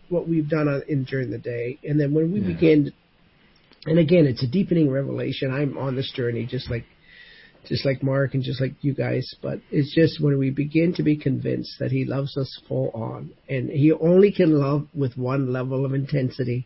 [0.10, 1.78] what we've done on, in during the day.
[1.84, 2.48] And then when we Yeah.
[2.48, 2.91] begin,
[3.86, 5.52] and again, it's a deepening revelation.
[5.52, 6.86] I'm on this journey, just like,
[7.65, 9.26] just like Mark and just like you guys.
[9.41, 13.32] But it's just when we begin to be convinced that He loves us full on,
[13.48, 16.65] and He only can love with one level of intensity,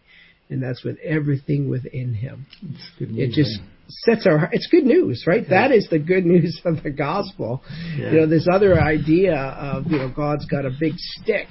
[0.50, 2.46] and that's with everything within Him.
[2.62, 3.60] It's good It just
[4.06, 4.50] sets our.
[4.52, 5.48] It's good news, right?
[5.50, 7.64] That is the good news of the gospel.
[7.98, 8.12] Yeah.
[8.12, 11.48] You know, this other idea of you know God's got a big stick,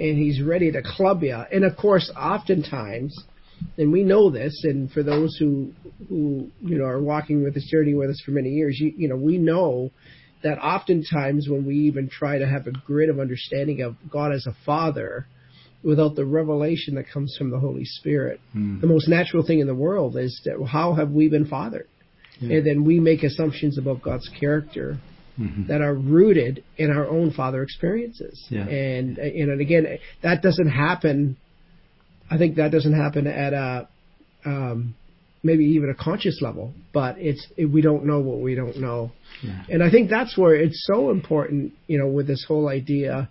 [0.00, 1.36] and He's ready to club you.
[1.52, 3.16] And of course, oftentimes,
[3.76, 5.72] and we know this, and for those who
[6.08, 9.08] who you know are walking with this journey with us for many years, you you
[9.08, 9.90] know we know
[10.42, 14.46] that oftentimes when we even try to have a grid of understanding of God as
[14.46, 15.26] a Father,
[15.82, 18.80] without the revelation that comes from the Holy Spirit, Mm.
[18.80, 21.88] the most natural thing in the world is that how have we been fathered?
[22.40, 22.56] Yeah.
[22.56, 24.96] And then we make assumptions about God's character
[25.40, 25.68] Mhm.
[25.68, 28.44] that are rooted in our own father experiences.
[28.50, 28.66] Yeah.
[28.68, 31.36] And and and again, that doesn't happen.
[32.30, 33.88] I think that doesn't happen at a
[34.44, 34.94] um,
[35.42, 39.12] maybe even a conscious level, but it's it, we don't know what we don't know.
[39.42, 39.62] Yeah.
[39.68, 43.28] And I think that's where it's so important, you know, with this whole idea,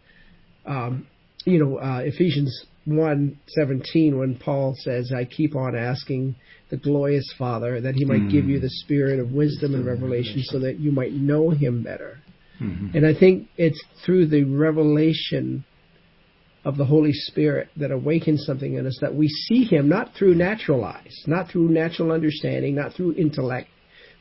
[0.65, 1.08] um,
[1.45, 6.36] you know, uh, Ephesians one seventeen, when Paul says, "I keep on asking
[6.69, 8.32] the glorious Father that He might Mm.
[8.32, 12.19] give you the spirit of wisdom and revelation, so that you might know Him better."
[12.62, 12.93] Mhm.
[12.93, 15.63] And I think it's through the revelation
[16.65, 20.36] of the Holy Spirit that awakens something in us that we see Him not through
[20.36, 23.69] natural eyes, not through natural understanding, not through intellect,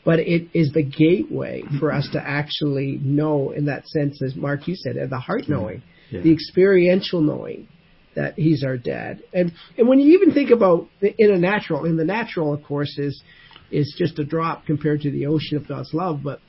[0.04, 4.68] but it is the gateway for us to actually know in that sense, as Mark
[4.68, 6.20] you said, the heart knowing, Yeah.
[6.20, 7.66] the experiential knowing
[8.18, 9.22] that He's our dad.
[9.32, 12.62] And and when you even think about the, in a natural, in the natural, of
[12.64, 13.22] course, is
[13.70, 16.40] is just a drop compared to the ocean of God's love, but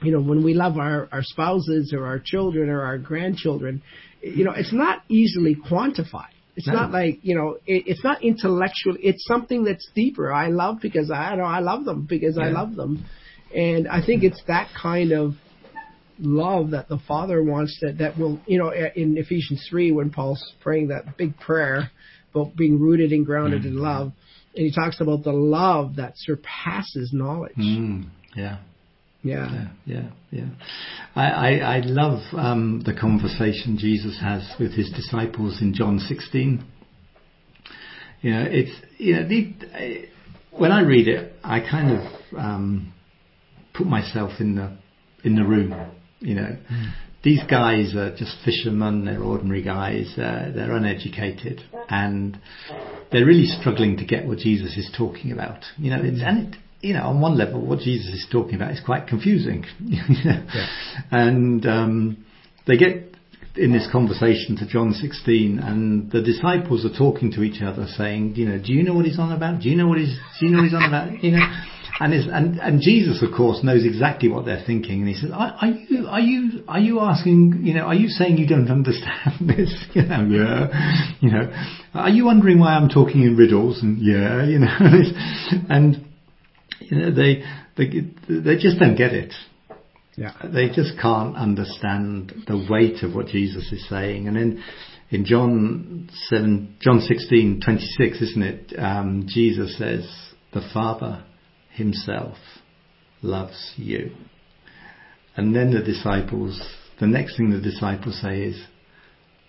[0.00, 3.82] you know, when we love our, our spouses or our children or our grandchildren,
[4.22, 6.34] you know, it's not easily quantified.
[6.56, 6.74] It's No.
[6.74, 8.96] not like, you know, it, it's not intellectual.
[9.00, 10.32] It's something that's deeper.
[10.32, 13.04] I love because I know I love them because I love them.
[13.54, 15.34] And I think it's that kind of
[16.18, 20.42] love that the Father wants that, that will, you know, in Ephesians 3, when Paul's
[20.60, 21.90] praying that big prayer
[22.34, 24.12] about being rooted and grounded in love,
[24.54, 27.56] and he talks about the love that surpasses knowledge.
[27.56, 28.08] Mm.
[28.34, 28.58] Yeah.
[29.22, 29.50] Yeah.
[29.52, 30.48] Yeah, yeah, yeah.
[31.16, 36.64] I, I, I love um, the conversation Jesus has with his disciples in John 16.
[38.20, 40.08] You know, it's you know, the,
[40.50, 42.92] when I read it, I kind of um,
[43.74, 44.76] put myself in the
[45.24, 45.74] in the room.
[46.20, 46.56] You know,
[47.22, 49.04] these guys are just fishermen.
[49.04, 50.12] They're ordinary guys.
[50.16, 52.38] Uh, they're uneducated, and
[53.12, 55.64] they're really struggling to get what Jesus is talking about.
[55.76, 58.72] You know, it's, and it, you know, on one level, what Jesus is talking about
[58.72, 59.64] is quite confusing.
[59.80, 60.46] know?
[61.10, 62.24] And um,
[62.66, 63.08] they get
[63.56, 68.36] in this conversation to John 16, and the disciples are talking to each other, saying,
[68.36, 69.60] you know, do you know what he's on about?
[69.60, 71.22] Do you know what he's, do you know what he's on about?
[71.22, 71.46] You know,
[72.00, 75.56] and and and Jesus, of course, knows exactly what they're thinking, and he says, are,
[75.60, 79.34] are you are you are you asking, you know, are you saying you don't understand
[79.40, 79.74] this?
[79.94, 81.52] You know, yeah, you know,
[81.94, 83.82] are you wondering why I'm talking in riddles?
[83.82, 84.68] And yeah, you know,
[85.68, 86.06] and
[86.80, 87.42] you know they
[87.76, 87.88] they
[88.28, 89.32] they just don't get it
[90.16, 90.32] Yeah.
[90.44, 94.28] they just can't understand the weight of what Jesus is saying.
[94.28, 94.62] And then
[95.10, 98.72] in John seven, John sixteen twenty six, isn't it?
[98.78, 100.08] Um, Jesus says,
[100.52, 101.24] "The Father
[101.78, 102.36] Himself
[103.22, 104.10] loves you."
[105.38, 106.60] And then the disciples,
[106.98, 108.60] the next thing the disciples say is,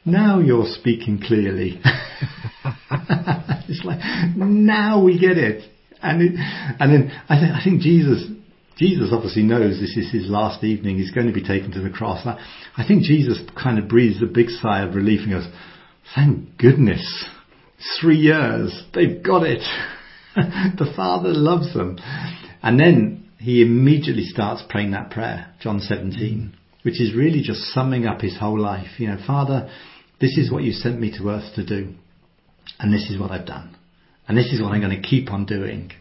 [0.06, 1.82] now you're speaking clearly.
[3.68, 4.00] it's like,
[4.36, 5.68] now we get it.
[6.02, 8.24] And it, and then I think, I think Jesus,
[8.78, 10.98] Jesus obviously knows this is his last evening.
[10.98, 12.24] He's going to be taken to the cross.
[12.24, 12.40] I,
[12.78, 15.48] I think Jesus kind of breathes a big sigh of relief and goes,
[16.16, 17.26] thank goodness.
[18.00, 18.84] Three years.
[18.94, 19.64] They've got it.
[20.78, 21.98] the Father loves them.
[22.62, 28.06] And then he immediately starts praying that prayer, John 17, which is really just summing
[28.06, 29.00] up his whole life.
[29.00, 29.70] You know, Father,
[30.20, 31.94] this is what you sent me to earth to do.
[32.80, 33.76] And this is what I've done.
[34.28, 35.92] And this is what I'm going to keep on doing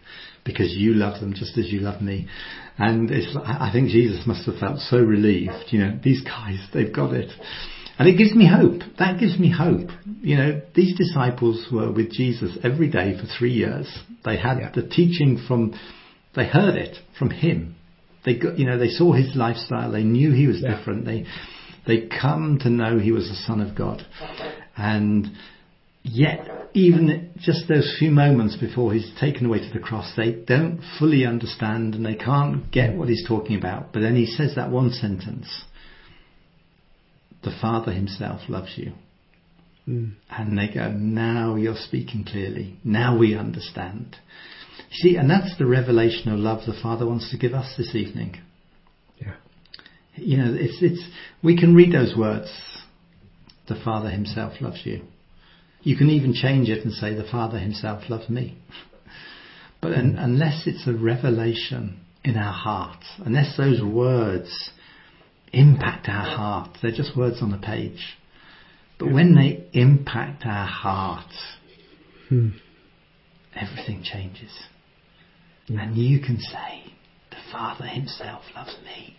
[0.44, 2.26] because you love them just as you love me.
[2.78, 5.66] And it's, I think Jesus must have felt so relieved.
[5.68, 7.30] You know, these guys, they've got it.
[7.98, 8.82] And it gives me hope.
[8.98, 9.90] That gives me hope.
[10.20, 13.88] You know, these disciples were with Jesus every day for three years.
[14.24, 14.70] They had yeah.
[14.72, 15.74] the teaching from,
[16.36, 17.74] they heard it from him.
[18.24, 19.90] They got, you know, they saw his lifestyle.
[19.90, 20.76] They knew he was yeah.
[20.76, 21.06] different.
[21.06, 21.26] They,
[21.86, 24.06] they come to know he was the son of God.
[24.76, 25.32] And
[26.04, 30.80] yet, even just those few moments before he's taken away to the cross, they don't
[31.00, 33.92] fully understand and they can't get what he's talking about.
[33.92, 35.48] But then he says that one sentence
[37.42, 38.92] the Father himself loves you.
[39.88, 40.14] Mm.
[40.30, 42.78] And they go, now you're speaking clearly.
[42.84, 44.16] Now we understand.
[44.92, 48.40] See, and that's the revelation of love the Father wants to give us this evening.
[49.18, 49.34] Yeah.
[50.16, 51.02] You know, it's, it's,
[51.42, 52.50] we can read those words.
[53.68, 55.02] The Father himself loves you.
[55.82, 58.58] You can even change it and say, the Father himself loves me.
[59.80, 60.14] But mm.
[60.18, 64.70] unless it's a revelation in our heart, unless those words
[65.52, 66.78] impact our heart.
[66.82, 68.16] They're just words on a page.
[68.98, 71.30] But when they impact our heart,
[72.28, 72.48] hmm.
[73.54, 74.50] everything changes.
[75.66, 75.82] Yeah.
[75.82, 76.92] And you can say,
[77.30, 79.16] the Father Himself loves me.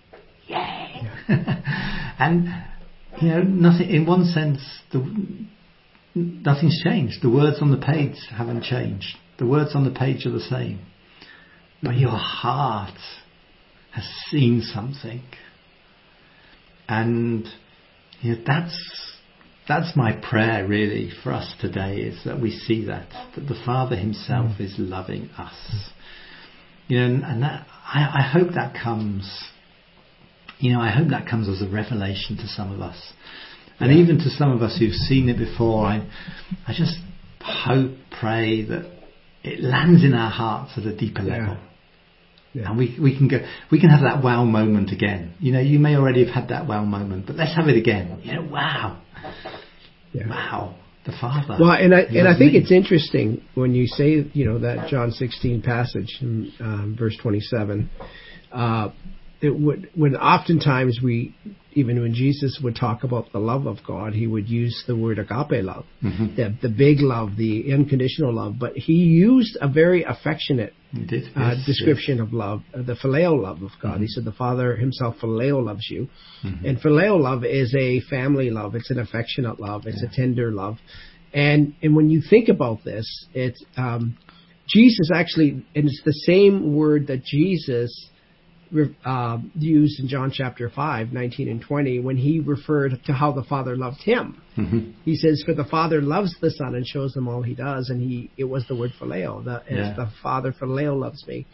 [0.48, 1.08] Yay!
[1.28, 2.16] Yeah.
[2.20, 2.48] and,
[3.22, 4.60] you know, nothing, in one sense,
[4.92, 5.48] the,
[6.16, 7.22] nothing's changed.
[7.22, 9.16] The words on the page haven't changed.
[9.38, 10.80] The words on the page are the same.
[11.82, 13.00] But your heart
[13.92, 15.22] has seen something
[16.90, 17.48] and
[18.22, 19.16] you know, that's
[19.68, 23.96] that's my prayer really for us today is that we see that that the Father
[23.96, 24.62] Himself mm.
[24.62, 25.92] is loving us.
[26.88, 29.44] You know, and, that I, I hope that comes.
[30.58, 33.14] You know, I hope that comes as a revelation to some of us,
[33.80, 34.00] and yeah.
[34.00, 35.86] even to some of us who've seen it before.
[35.86, 36.10] I,
[36.68, 36.98] I just
[37.40, 38.92] hope, pray that
[39.44, 41.54] it lands in our hearts at a deeper level.
[41.54, 41.69] Yeah.
[42.54, 42.70] Yeah.
[42.70, 43.38] And we, we can go,
[43.72, 45.36] we can have that wow moment again.
[45.40, 48.22] You know, you may already have had that wow moment, but let's have it again.
[48.24, 49.02] You know, wow.
[50.14, 50.28] Yeah.
[50.28, 50.76] Wow.
[51.06, 51.58] The Father.
[51.60, 52.60] Well, and I, and I think me.
[52.60, 57.90] it's interesting when you say, you know, that John 16 passage in um, verse 27,
[58.52, 58.90] uh,
[59.42, 61.36] it would, when oftentimes we,
[61.74, 65.18] even when Jesus would talk about the love of God, he would use the word
[65.18, 66.36] agape love, mm-hmm.
[66.36, 71.54] the, the big love, the unconditional love, but he used a very affectionate did, uh,
[71.56, 72.28] yes, description yes.
[72.28, 73.94] of love, uh, the phileo love of God.
[73.94, 74.02] Mm-hmm.
[74.02, 76.10] He said the Father himself phileo loves you.
[76.44, 76.66] Mm-hmm.
[76.66, 78.76] And phileo love is a family love.
[78.76, 79.84] It's an affectionate love.
[79.86, 80.10] It's yeah.
[80.10, 80.78] a tender love.
[81.34, 84.18] And, and when you think about this, it's, um,
[84.68, 88.10] Jesus actually, and it's the same word that Jesus
[89.06, 93.44] uh, used in John chapter 5, 19 and 20, when he referred to how the
[93.44, 94.42] Father loved him.
[94.58, 94.92] Mm-hmm.
[95.04, 97.90] He says, For the Father loves the Son and shows them all he does.
[97.90, 99.44] And he it was the word phileo.
[99.44, 99.94] The, yeah.
[99.96, 101.48] the Father phileo loves me.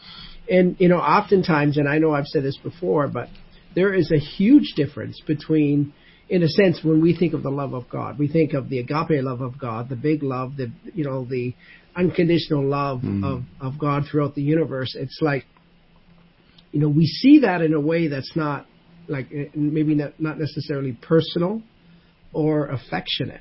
[0.50, 3.30] And, you know, oftentimes, and I know I've said this before, but
[3.76, 5.94] there is a huge difference between,
[6.30, 8.80] in a sense, when we think of the love of God, we think of the
[8.80, 11.54] agape love of God, the big love, the, you know, the
[11.96, 13.24] unconditional love mm.
[13.24, 14.96] of, of God throughout the universe.
[15.00, 15.46] It's like,
[16.76, 18.66] you know, we see that in a way that's not
[19.08, 21.62] like eh, maybe not, not necessarily personal
[22.34, 23.40] or affectionate,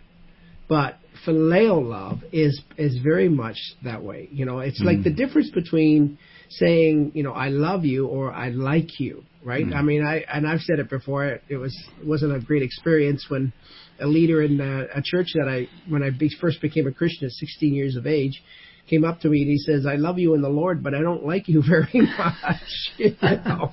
[0.69, 4.29] but phileo love is is very much that way.
[4.31, 4.87] You know, it's mm.
[4.87, 6.17] like the difference between
[6.49, 9.67] saying, you know, I love you or I like you, right?
[9.67, 9.75] Mm.
[9.75, 11.41] I mean, I and I've said it before.
[11.49, 13.53] It was it wasn't a great experience when
[14.01, 17.27] a leader in a, a church that I when I be, first became a Christian
[17.27, 18.41] at 16 years of age
[18.89, 21.01] came up to me and he says, "I love you in the Lord, but I
[21.01, 22.61] don't like you very much."
[22.99, 23.71] you know?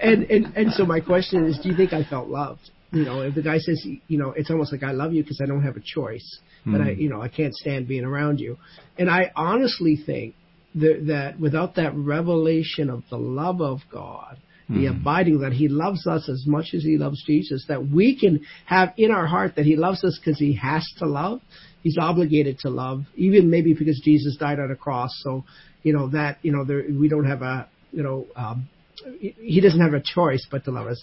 [0.00, 2.70] and and and so my question is, do you think I felt loved?
[2.90, 5.40] You know, if the guy says, you know, it's almost like I love you because
[5.42, 6.72] I don't have a choice, mm.
[6.72, 7.00] but I, hmm.
[7.00, 8.56] you know, I can't stand being around you.
[8.96, 10.34] And I honestly think
[10.74, 14.38] that, that without that revelation of the love of God,
[14.68, 14.90] the mm.
[14.90, 18.92] abiding that he loves us as much as he loves Jesus, that we can have
[18.96, 21.40] in our heart that he loves us because he has to love,
[21.82, 25.10] he's obligated to love, even maybe because Jesus died on a cross.
[25.22, 25.44] So,
[25.82, 28.68] you know, that, you know, there, we don't have a, you know, um,
[29.10, 31.02] he doesn't have a choice but to love us.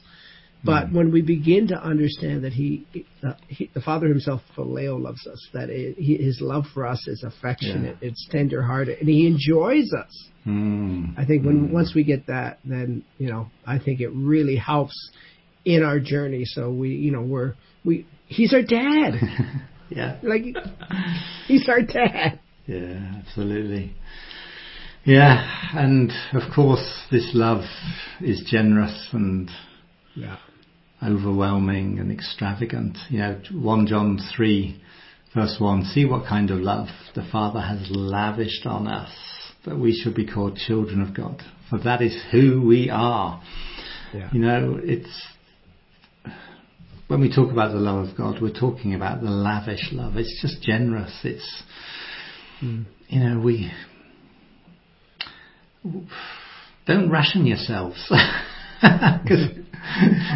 [0.65, 2.88] But when we begin to understand that he,
[3.23, 7.07] uh, he the Father himself, Phileo, loves us, that it, he, his love for us
[7.07, 10.30] is affectionate, it's tender-hearted, and he enjoys us.
[10.47, 11.19] Mm.
[11.19, 14.95] I think when once we get that, then you know, I think it really helps
[15.65, 16.45] in our journey.
[16.45, 17.53] So we, you know, we're
[17.84, 19.13] we he's our dad.
[19.89, 20.17] yeah.
[20.23, 20.43] like
[21.47, 22.39] he's our dad.
[22.65, 23.93] Yeah, absolutely.
[25.03, 27.63] Yeah, and of course, this love
[28.21, 29.51] is generous and
[30.15, 30.38] Yeah.
[31.03, 32.97] overwhelming and extravagant.
[33.09, 34.81] You know, 1 John 3,
[35.36, 39.11] verse 1 See what kind of love the Father has lavished on us,
[39.65, 41.43] that we should be called children of God.
[41.69, 43.41] For that is who we are.
[44.13, 44.29] Yeah.
[44.31, 45.27] You know, it's.
[47.07, 50.17] When we talk about the love of God, we're talking about the lavish love.
[50.17, 51.13] It's just generous.
[51.23, 51.63] It's,
[52.61, 52.85] Mm.
[53.09, 53.71] you know, we.
[56.87, 58.11] Don't ration yourselves.
[58.81, 59.47] Because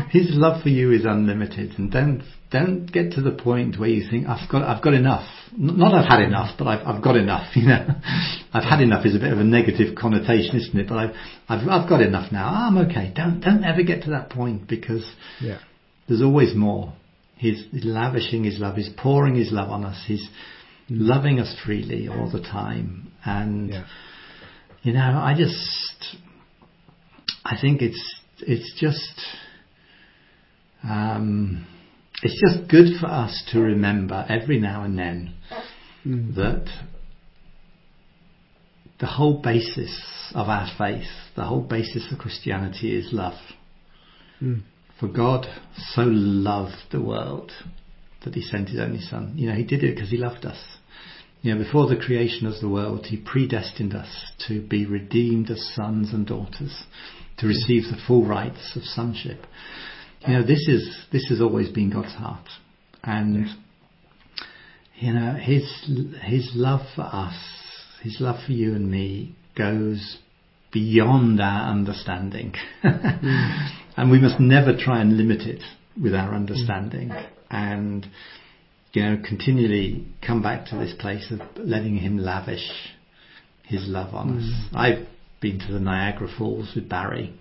[0.09, 4.09] his love for you is unlimited, and don't don't get to the point where you
[4.09, 5.28] think I've got I've got enough.
[5.55, 7.51] Not I've had enough, but I've I've got enough.
[7.55, 7.86] You know,
[8.53, 10.88] I've had enough is a bit of a negative connotation, isn't it?
[10.88, 11.15] But I've
[11.49, 12.47] I've I've got enough now.
[12.47, 13.11] I'm okay.
[13.13, 15.05] Don't don't ever get to that point because
[15.41, 15.59] Yeah.
[16.10, 16.91] There's always more.
[17.38, 18.76] He's lavishing his love.
[18.76, 20.03] He's pouring his love on us.
[20.05, 20.28] He's
[20.89, 23.86] loving us freely all the time, and Yeah.
[24.82, 26.18] you know, I just,
[27.45, 29.22] I think it's it's just,
[30.84, 31.66] um,
[32.24, 35.34] it's just good for us to remember every now and then
[36.07, 36.34] Mm.
[36.36, 36.66] that
[38.99, 43.38] the whole basis of our faith, the whole basis of Christianity is love.
[44.41, 44.62] Mm.
[45.00, 45.47] For God
[45.93, 47.52] so loved the world
[48.26, 49.34] that he sent his only son.
[49.36, 50.62] You know, he did it because he loved us.
[51.41, 54.10] You know, before the creation of the world, he predestined us
[54.47, 56.84] to be redeemed as sons and daughters,
[57.38, 59.45] to receive the full rights of sonship.
[60.28, 62.50] You know, this is this has always been God's heart,
[63.02, 63.47] and
[64.95, 65.64] you know his
[66.22, 67.38] his love for us,
[68.02, 70.18] his love for you and me, goes
[70.74, 73.70] beyond our understanding, mm.
[74.00, 75.62] And we must never try and limit it
[76.02, 77.12] with our understanding,
[77.52, 78.08] and
[78.93, 82.66] you know continually come back to this place of letting Him lavish
[83.64, 84.70] His love on us.
[84.74, 85.06] I've
[85.41, 87.34] been to the Niagara Falls with Barry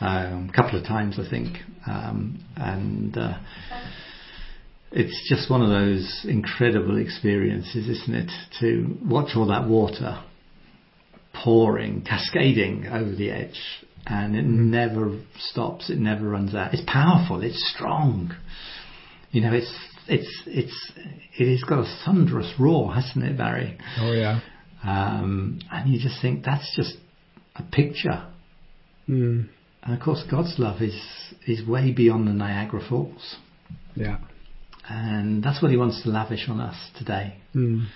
[0.00, 1.56] um, a couple of times, I think,
[1.86, 3.16] um, and.
[3.16, 3.38] Uh,
[4.92, 8.30] it's just one of those incredible experiences, isn't it?
[8.58, 10.20] To watch all that water
[11.32, 13.60] pouring, cascading over the edge,
[14.06, 15.90] and it never stops.
[15.90, 16.72] It never runs out.
[16.74, 17.42] It's powerful.
[17.42, 18.34] It's strong.
[19.30, 19.72] You know, it's
[20.08, 20.92] it's it's
[21.38, 23.78] it has got a thunderous roar, hasn't it, Barry?
[24.00, 24.40] Oh yeah.
[24.82, 26.96] Um, and you just think that's just
[27.56, 28.26] a picture.
[29.08, 29.48] Mm.
[29.82, 30.98] And of course, God's love is
[31.46, 33.36] is way beyond the Niagara Falls,
[33.94, 34.18] Yeah.
[34.88, 37.36] and that's what He wants to lavish on us today.
[37.54, 37.86] Mm.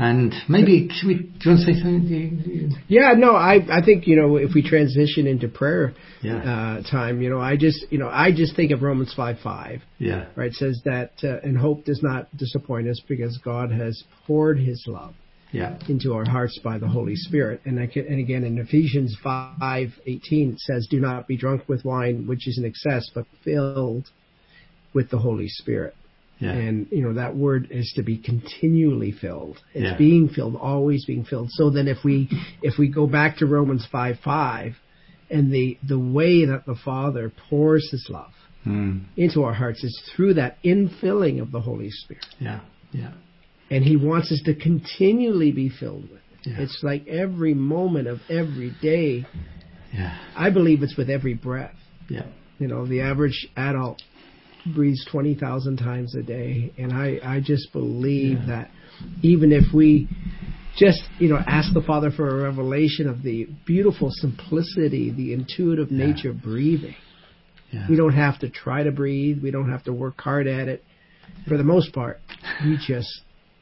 [0.00, 1.14] And maybe should we?
[1.14, 2.70] Do you want to say something?
[2.86, 5.92] Yeah, no, I I think you know if we transition into prayer
[6.22, 9.38] Yeah, uh, time, you know, I just you know I just think of Romans five
[9.42, 10.52] five, yeah, right?
[10.52, 14.84] It says that uh, and hope does not disappoint us because God has poured His
[14.86, 15.14] love
[15.50, 17.62] yeah, into our hearts by the Holy Spirit.
[17.64, 21.68] And I can, and again in Ephesians five eighteen it says, "Do not be drunk
[21.68, 24.08] with wine, which is an excess, but filled
[24.94, 25.96] with the Holy Spirit."
[26.40, 29.58] Yeah, And you know that word is to be continually filled.
[29.74, 29.96] It's Yeah.
[29.98, 31.50] being filled, always being filled.
[31.52, 32.28] So then, if we
[32.62, 34.76] if we go back to Romans five five,
[35.30, 38.32] and the the way that the Father pours His love
[38.66, 42.60] mm, into our hearts is through that infilling of the Holy Spirit, yeah,
[42.92, 43.12] yeah,
[43.70, 46.46] and He wants us to continually be filled with it.
[46.50, 46.60] Yeah.
[46.60, 49.26] It's like every moment of every day.
[49.92, 51.74] yeah, I believe it's with every breath.
[52.08, 52.26] yeah,
[52.60, 54.00] You know, the average adult
[54.66, 56.72] breathes 20,000 times a day.
[56.78, 58.46] And I, I just believe Yeah.
[58.46, 58.70] that
[59.22, 60.08] even if we
[60.76, 65.90] just, you know, ask the Father for a revelation of the beautiful simplicity, the intuitive
[65.90, 66.06] Yeah.
[66.06, 66.96] nature of breathing,
[67.72, 67.86] yeah.
[67.88, 69.38] we don't have to try to breathe.
[69.42, 70.84] We don't have to work hard at it.
[71.48, 72.22] For the most part,
[72.60, 73.08] we just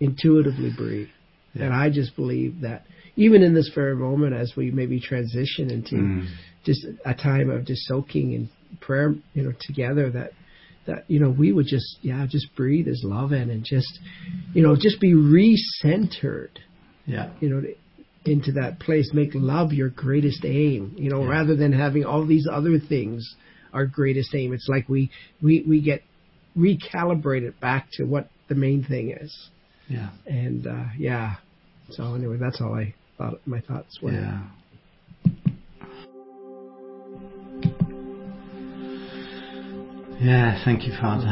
[0.01, 1.09] intuitively breathe.
[1.55, 2.85] And I just believe that
[3.17, 6.27] even in this very moment, as we maybe transition into Mm,
[6.67, 10.35] just a time of just soaking in prayer, you know, together that
[10.87, 13.99] that you know we would just yeah just breathe His love in and just
[14.55, 16.51] you know just be recentered,
[17.07, 17.63] yeah, you know,
[18.25, 19.11] into that place.
[19.13, 21.31] Make love your greatest aim, you know, Yeah.
[21.31, 23.35] rather than having all these other things
[23.73, 24.53] our greatest aim.
[24.53, 25.11] It's like we
[25.43, 26.03] we we get
[26.57, 29.51] recalibrated back to what the main thing is,
[29.89, 31.37] yeah, and uh, yeah.
[31.91, 33.41] So anyway, that's all I thought.
[33.47, 34.13] My thoughts were.
[34.13, 34.43] yeah.
[40.21, 41.27] Yeah, thank you, Father.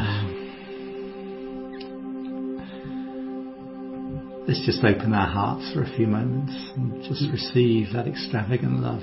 [4.47, 9.01] Let's just open our hearts for a few moments and just receive that extravagant love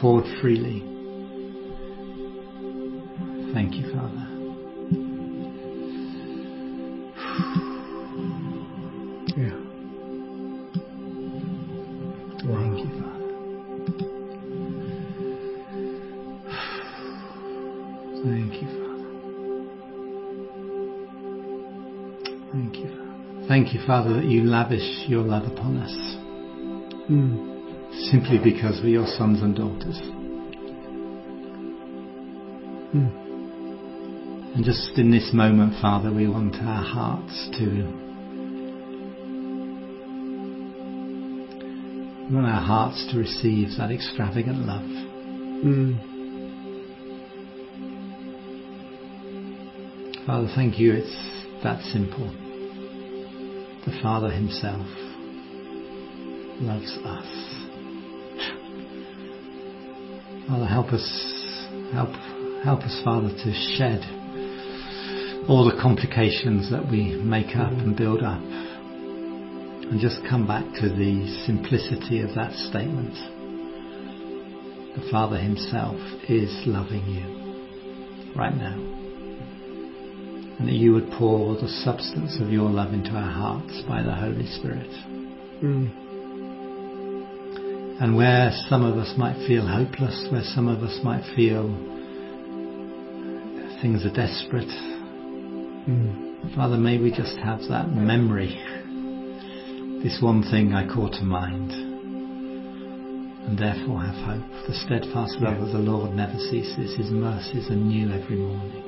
[0.00, 0.80] poured freely.
[3.54, 4.31] Thank you, Father.
[23.86, 24.14] Father.
[24.14, 26.16] Thank you, Father, that you lavish your love upon us
[27.08, 28.10] Mm.
[28.10, 30.00] simply because we're your sons and daughters.
[32.94, 33.10] Mm.
[34.54, 37.64] And just in this moment, Father, we want our hearts to.
[42.28, 44.82] We want our hearts to receive that extravagant love.
[45.64, 45.96] Mm.
[50.26, 50.92] Father, thank you.
[50.92, 51.16] It's
[51.62, 52.41] that simple.
[53.84, 54.86] The Father Himself
[56.60, 57.52] loves us.
[60.46, 62.10] Father, help us, help,
[62.62, 64.02] help us, Father, to shed
[65.48, 70.88] all the complications that we make up and build up, and just come back to
[70.88, 73.14] the simplicity of that statement.
[74.94, 75.96] The Father Himself
[76.28, 78.81] is loving you right now
[80.62, 84.14] and that you would pour the substance of your love into our hearts by the
[84.14, 84.90] Holy Spirit.
[85.60, 85.90] Mm.
[88.00, 91.66] And where some of us might feel hopeless, where some of us might feel
[93.82, 94.70] things are desperate,
[95.82, 96.54] Mm.
[96.54, 98.54] Father, may we just have that memory.
[100.04, 101.72] This one thing I call to mind,
[103.42, 104.48] and therefore have hope.
[104.68, 108.81] The steadfast love of the Lord never ceases, His mercies are new every morning.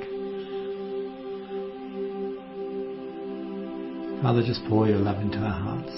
[4.24, 5.92] Father, just pour your love into our hearts.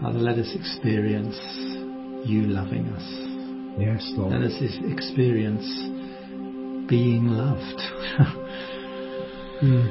[0.00, 1.34] Father, let us experience
[2.24, 3.02] you loving us.
[3.80, 4.32] Yes, Lord.
[4.32, 4.62] Let us
[4.92, 5.66] experience
[6.88, 7.82] being loved.
[9.60, 9.90] Mm.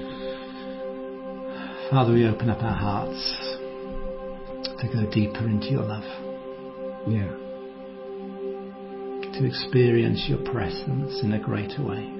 [1.92, 3.58] Father, we open up our hearts
[4.80, 6.06] to go deeper into your love,
[7.06, 7.28] Yeah.
[9.38, 12.17] to experience your presence in a greater way.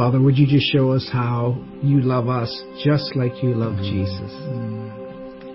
[0.00, 2.48] Father, would you just show us how you love us
[2.82, 4.32] just like you love Jesus?
[4.32, 4.88] Mm.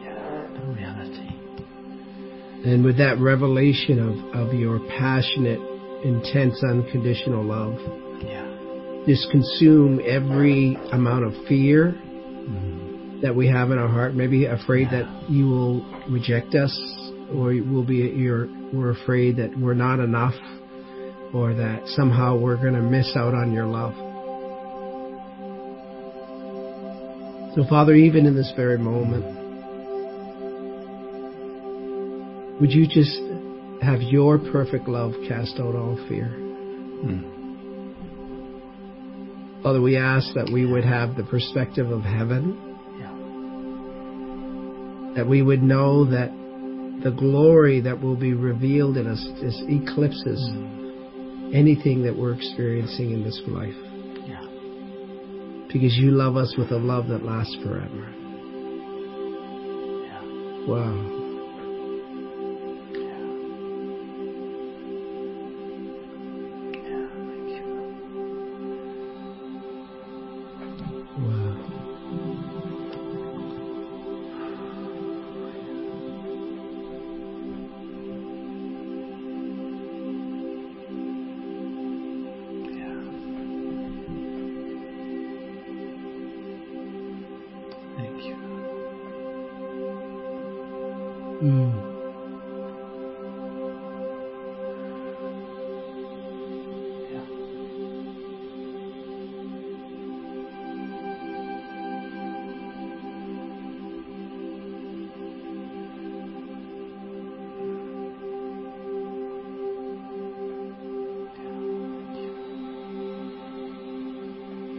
[0.03, 0.45] Yeah.
[0.53, 1.29] The reality.
[2.63, 5.57] And with that revelation of, of your passionate,
[6.03, 7.73] intense, unconditional love,
[8.21, 8.45] Yeah.
[9.07, 11.95] just consume every amount of fear
[12.47, 13.21] Mm.
[13.21, 16.71] that we have in our heart, maybe afraid that you will reject us,
[17.33, 20.35] or we'll be you're, we're afraid that we're not enough,
[21.33, 24.04] or that somehow we're going to miss out on your love.
[27.55, 29.23] So, Father, even in this very moment,
[32.59, 33.17] would you just
[33.81, 36.35] have your perfect love cast out all fear?
[36.35, 37.31] Mm.
[39.63, 42.57] Father, we ask that we would have the perspective of heaven,
[42.99, 43.13] Yeah.
[45.15, 46.31] that we would know that
[47.03, 51.53] the glory that will be revealed in us just eclipses Mm.
[51.55, 53.94] anything that we're experiencing in this life.
[55.75, 58.07] Because you love us with a love that lasts forever.
[60.05, 60.67] Yeah.
[60.69, 61.14] Wow.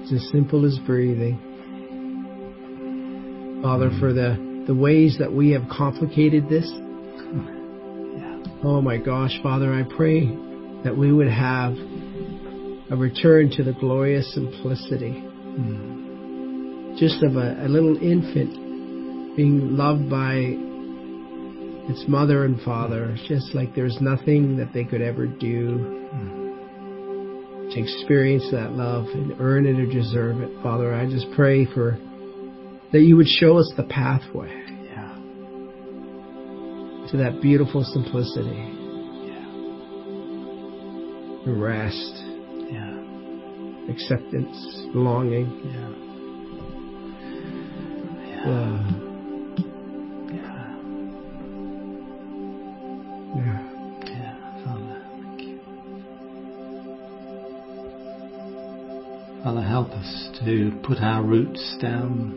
[0.08, 1.36] It's as simple as breathing.
[3.60, 6.70] Father, for the, the ways that we have complicated this,
[8.62, 10.26] oh my gosh, Father, I pray
[10.84, 15.24] that we would have a return to the glorious simplicity,
[15.56, 16.98] Mm.
[16.98, 20.54] just of a, a little infant being loved by
[21.90, 26.35] its mother and father, just like there's nothing that they could ever do
[27.76, 30.50] to experience that love and earn it or deserve it.
[30.62, 31.98] Father, I just pray for
[32.92, 35.14] that you would show us the pathway Yeah.
[37.10, 38.72] to that beautiful simplicity,
[39.26, 39.44] Yeah.
[41.46, 42.24] rest,
[42.70, 42.98] Yeah.
[43.90, 45.88] acceptance, belonging, Yeah.
[48.28, 48.50] Yeah.
[48.50, 48.80] love.
[48.90, 48.95] Yeah.
[59.46, 62.34] Father, help us to put our roots down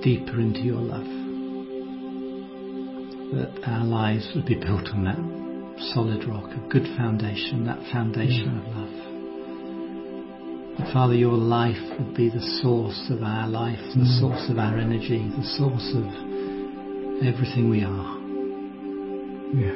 [0.00, 1.02] deeper into your love.
[3.34, 5.18] That our lives would be built on that
[5.94, 8.94] solid rock, a good foundation, that foundation of love.
[10.78, 14.20] But Father, your life would be the source of our life, the Mm.
[14.20, 16.06] source of our energy, the source of
[17.20, 18.16] everything we are.
[19.52, 19.74] Yeah.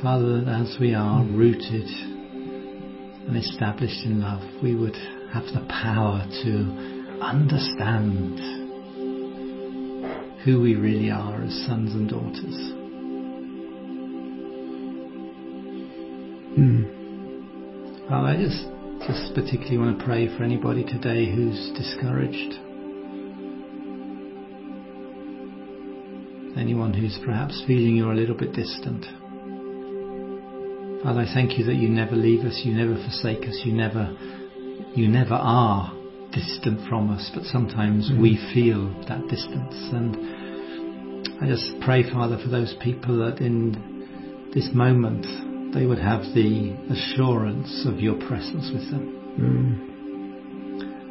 [0.00, 2.13] Father, that as we are rooted
[3.26, 4.96] and established in love, we would
[5.32, 8.38] have the power to understand
[10.44, 12.72] who we really are as sons and daughters.
[16.58, 18.08] Mm.
[18.08, 18.68] Father, I just,
[19.08, 22.60] just particularly want to pray for anybody today who's discouraged.
[26.56, 29.06] Anyone who's perhaps feeling you're a little bit distant.
[31.04, 34.16] Father, I thank you that you never leave us, you never forsake us, you never,
[34.94, 35.92] you never are
[36.32, 39.74] distant from us, but sometimes we feel that distance.
[39.92, 40.16] And
[41.42, 46.74] I just pray, Father, for those people that in this moment they would have the
[46.88, 49.20] assurance of your presence with them.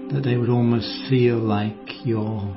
[0.10, 0.12] Mm.
[0.12, 2.52] That they would almost feel like your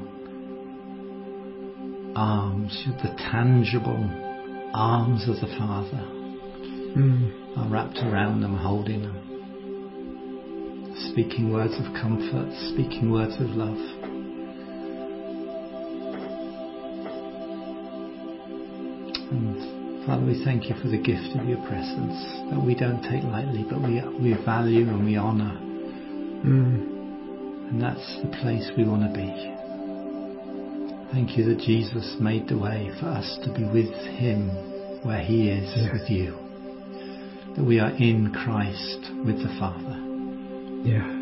[2.16, 4.08] arms, the tangible
[4.72, 6.15] arms of the Father
[6.96, 7.58] Mm.
[7.58, 9.16] are wrapped around them, holding them,
[11.12, 13.76] speaking words of comfort, speaking words of love.
[19.30, 22.16] And Father, we thank you for the gift of your presence
[22.50, 25.58] that we don't take lightly, but we, we value and we honour.
[26.46, 26.96] Mm.
[27.70, 29.52] And that's the place we want to be.
[31.12, 34.48] Thank you that Jesus made the way for us to be with him
[35.04, 35.92] where he is Yeah.
[35.92, 36.45] with you.
[37.56, 40.02] That we are in Christ with the Father.
[40.84, 41.16] Yeah.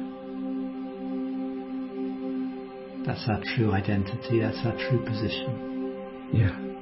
[3.07, 4.41] That's our true identity.
[4.41, 5.95] That's our true position.
[6.33, 6.74] Yeah.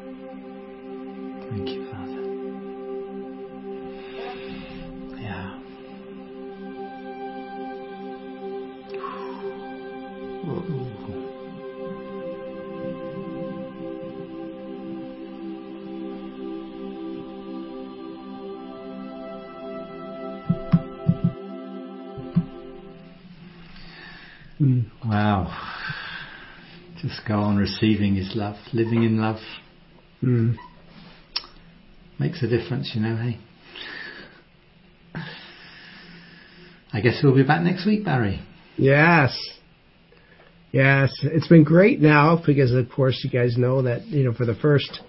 [27.67, 29.41] Receiving His love, living in love
[30.23, 30.55] Mm.
[32.19, 33.39] makes a difference, you know, hey?
[36.93, 38.41] I guess we'll be back next week, Barry.
[38.77, 39.37] Yes.
[40.71, 41.11] Yes.
[41.23, 44.55] It's been great now because of course you guys know that, you know, for the
[44.55, 45.01] first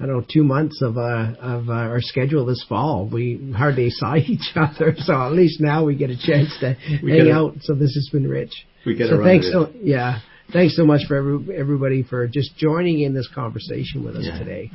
[0.00, 3.90] I don't know, two months of uh of uh, our schedule this fall, we hardly
[4.00, 4.94] saw each other.
[4.98, 7.54] So at least now we get a chance to hang a- out.
[7.62, 8.52] So this has been rich.
[8.86, 10.20] We get so thanks so yeah.
[10.52, 14.38] Thanks so much for every, everybody for just joining in this conversation with us Yeah.
[14.38, 14.70] today.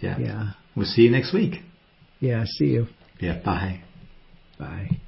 [0.00, 0.18] Yeah.
[0.18, 0.50] Yeah.
[0.76, 1.60] We'll see you next week.
[2.20, 2.44] Yeah.
[2.46, 2.86] See you.
[3.20, 3.40] Yeah.
[3.44, 3.82] Bye.
[4.58, 4.98] Bye.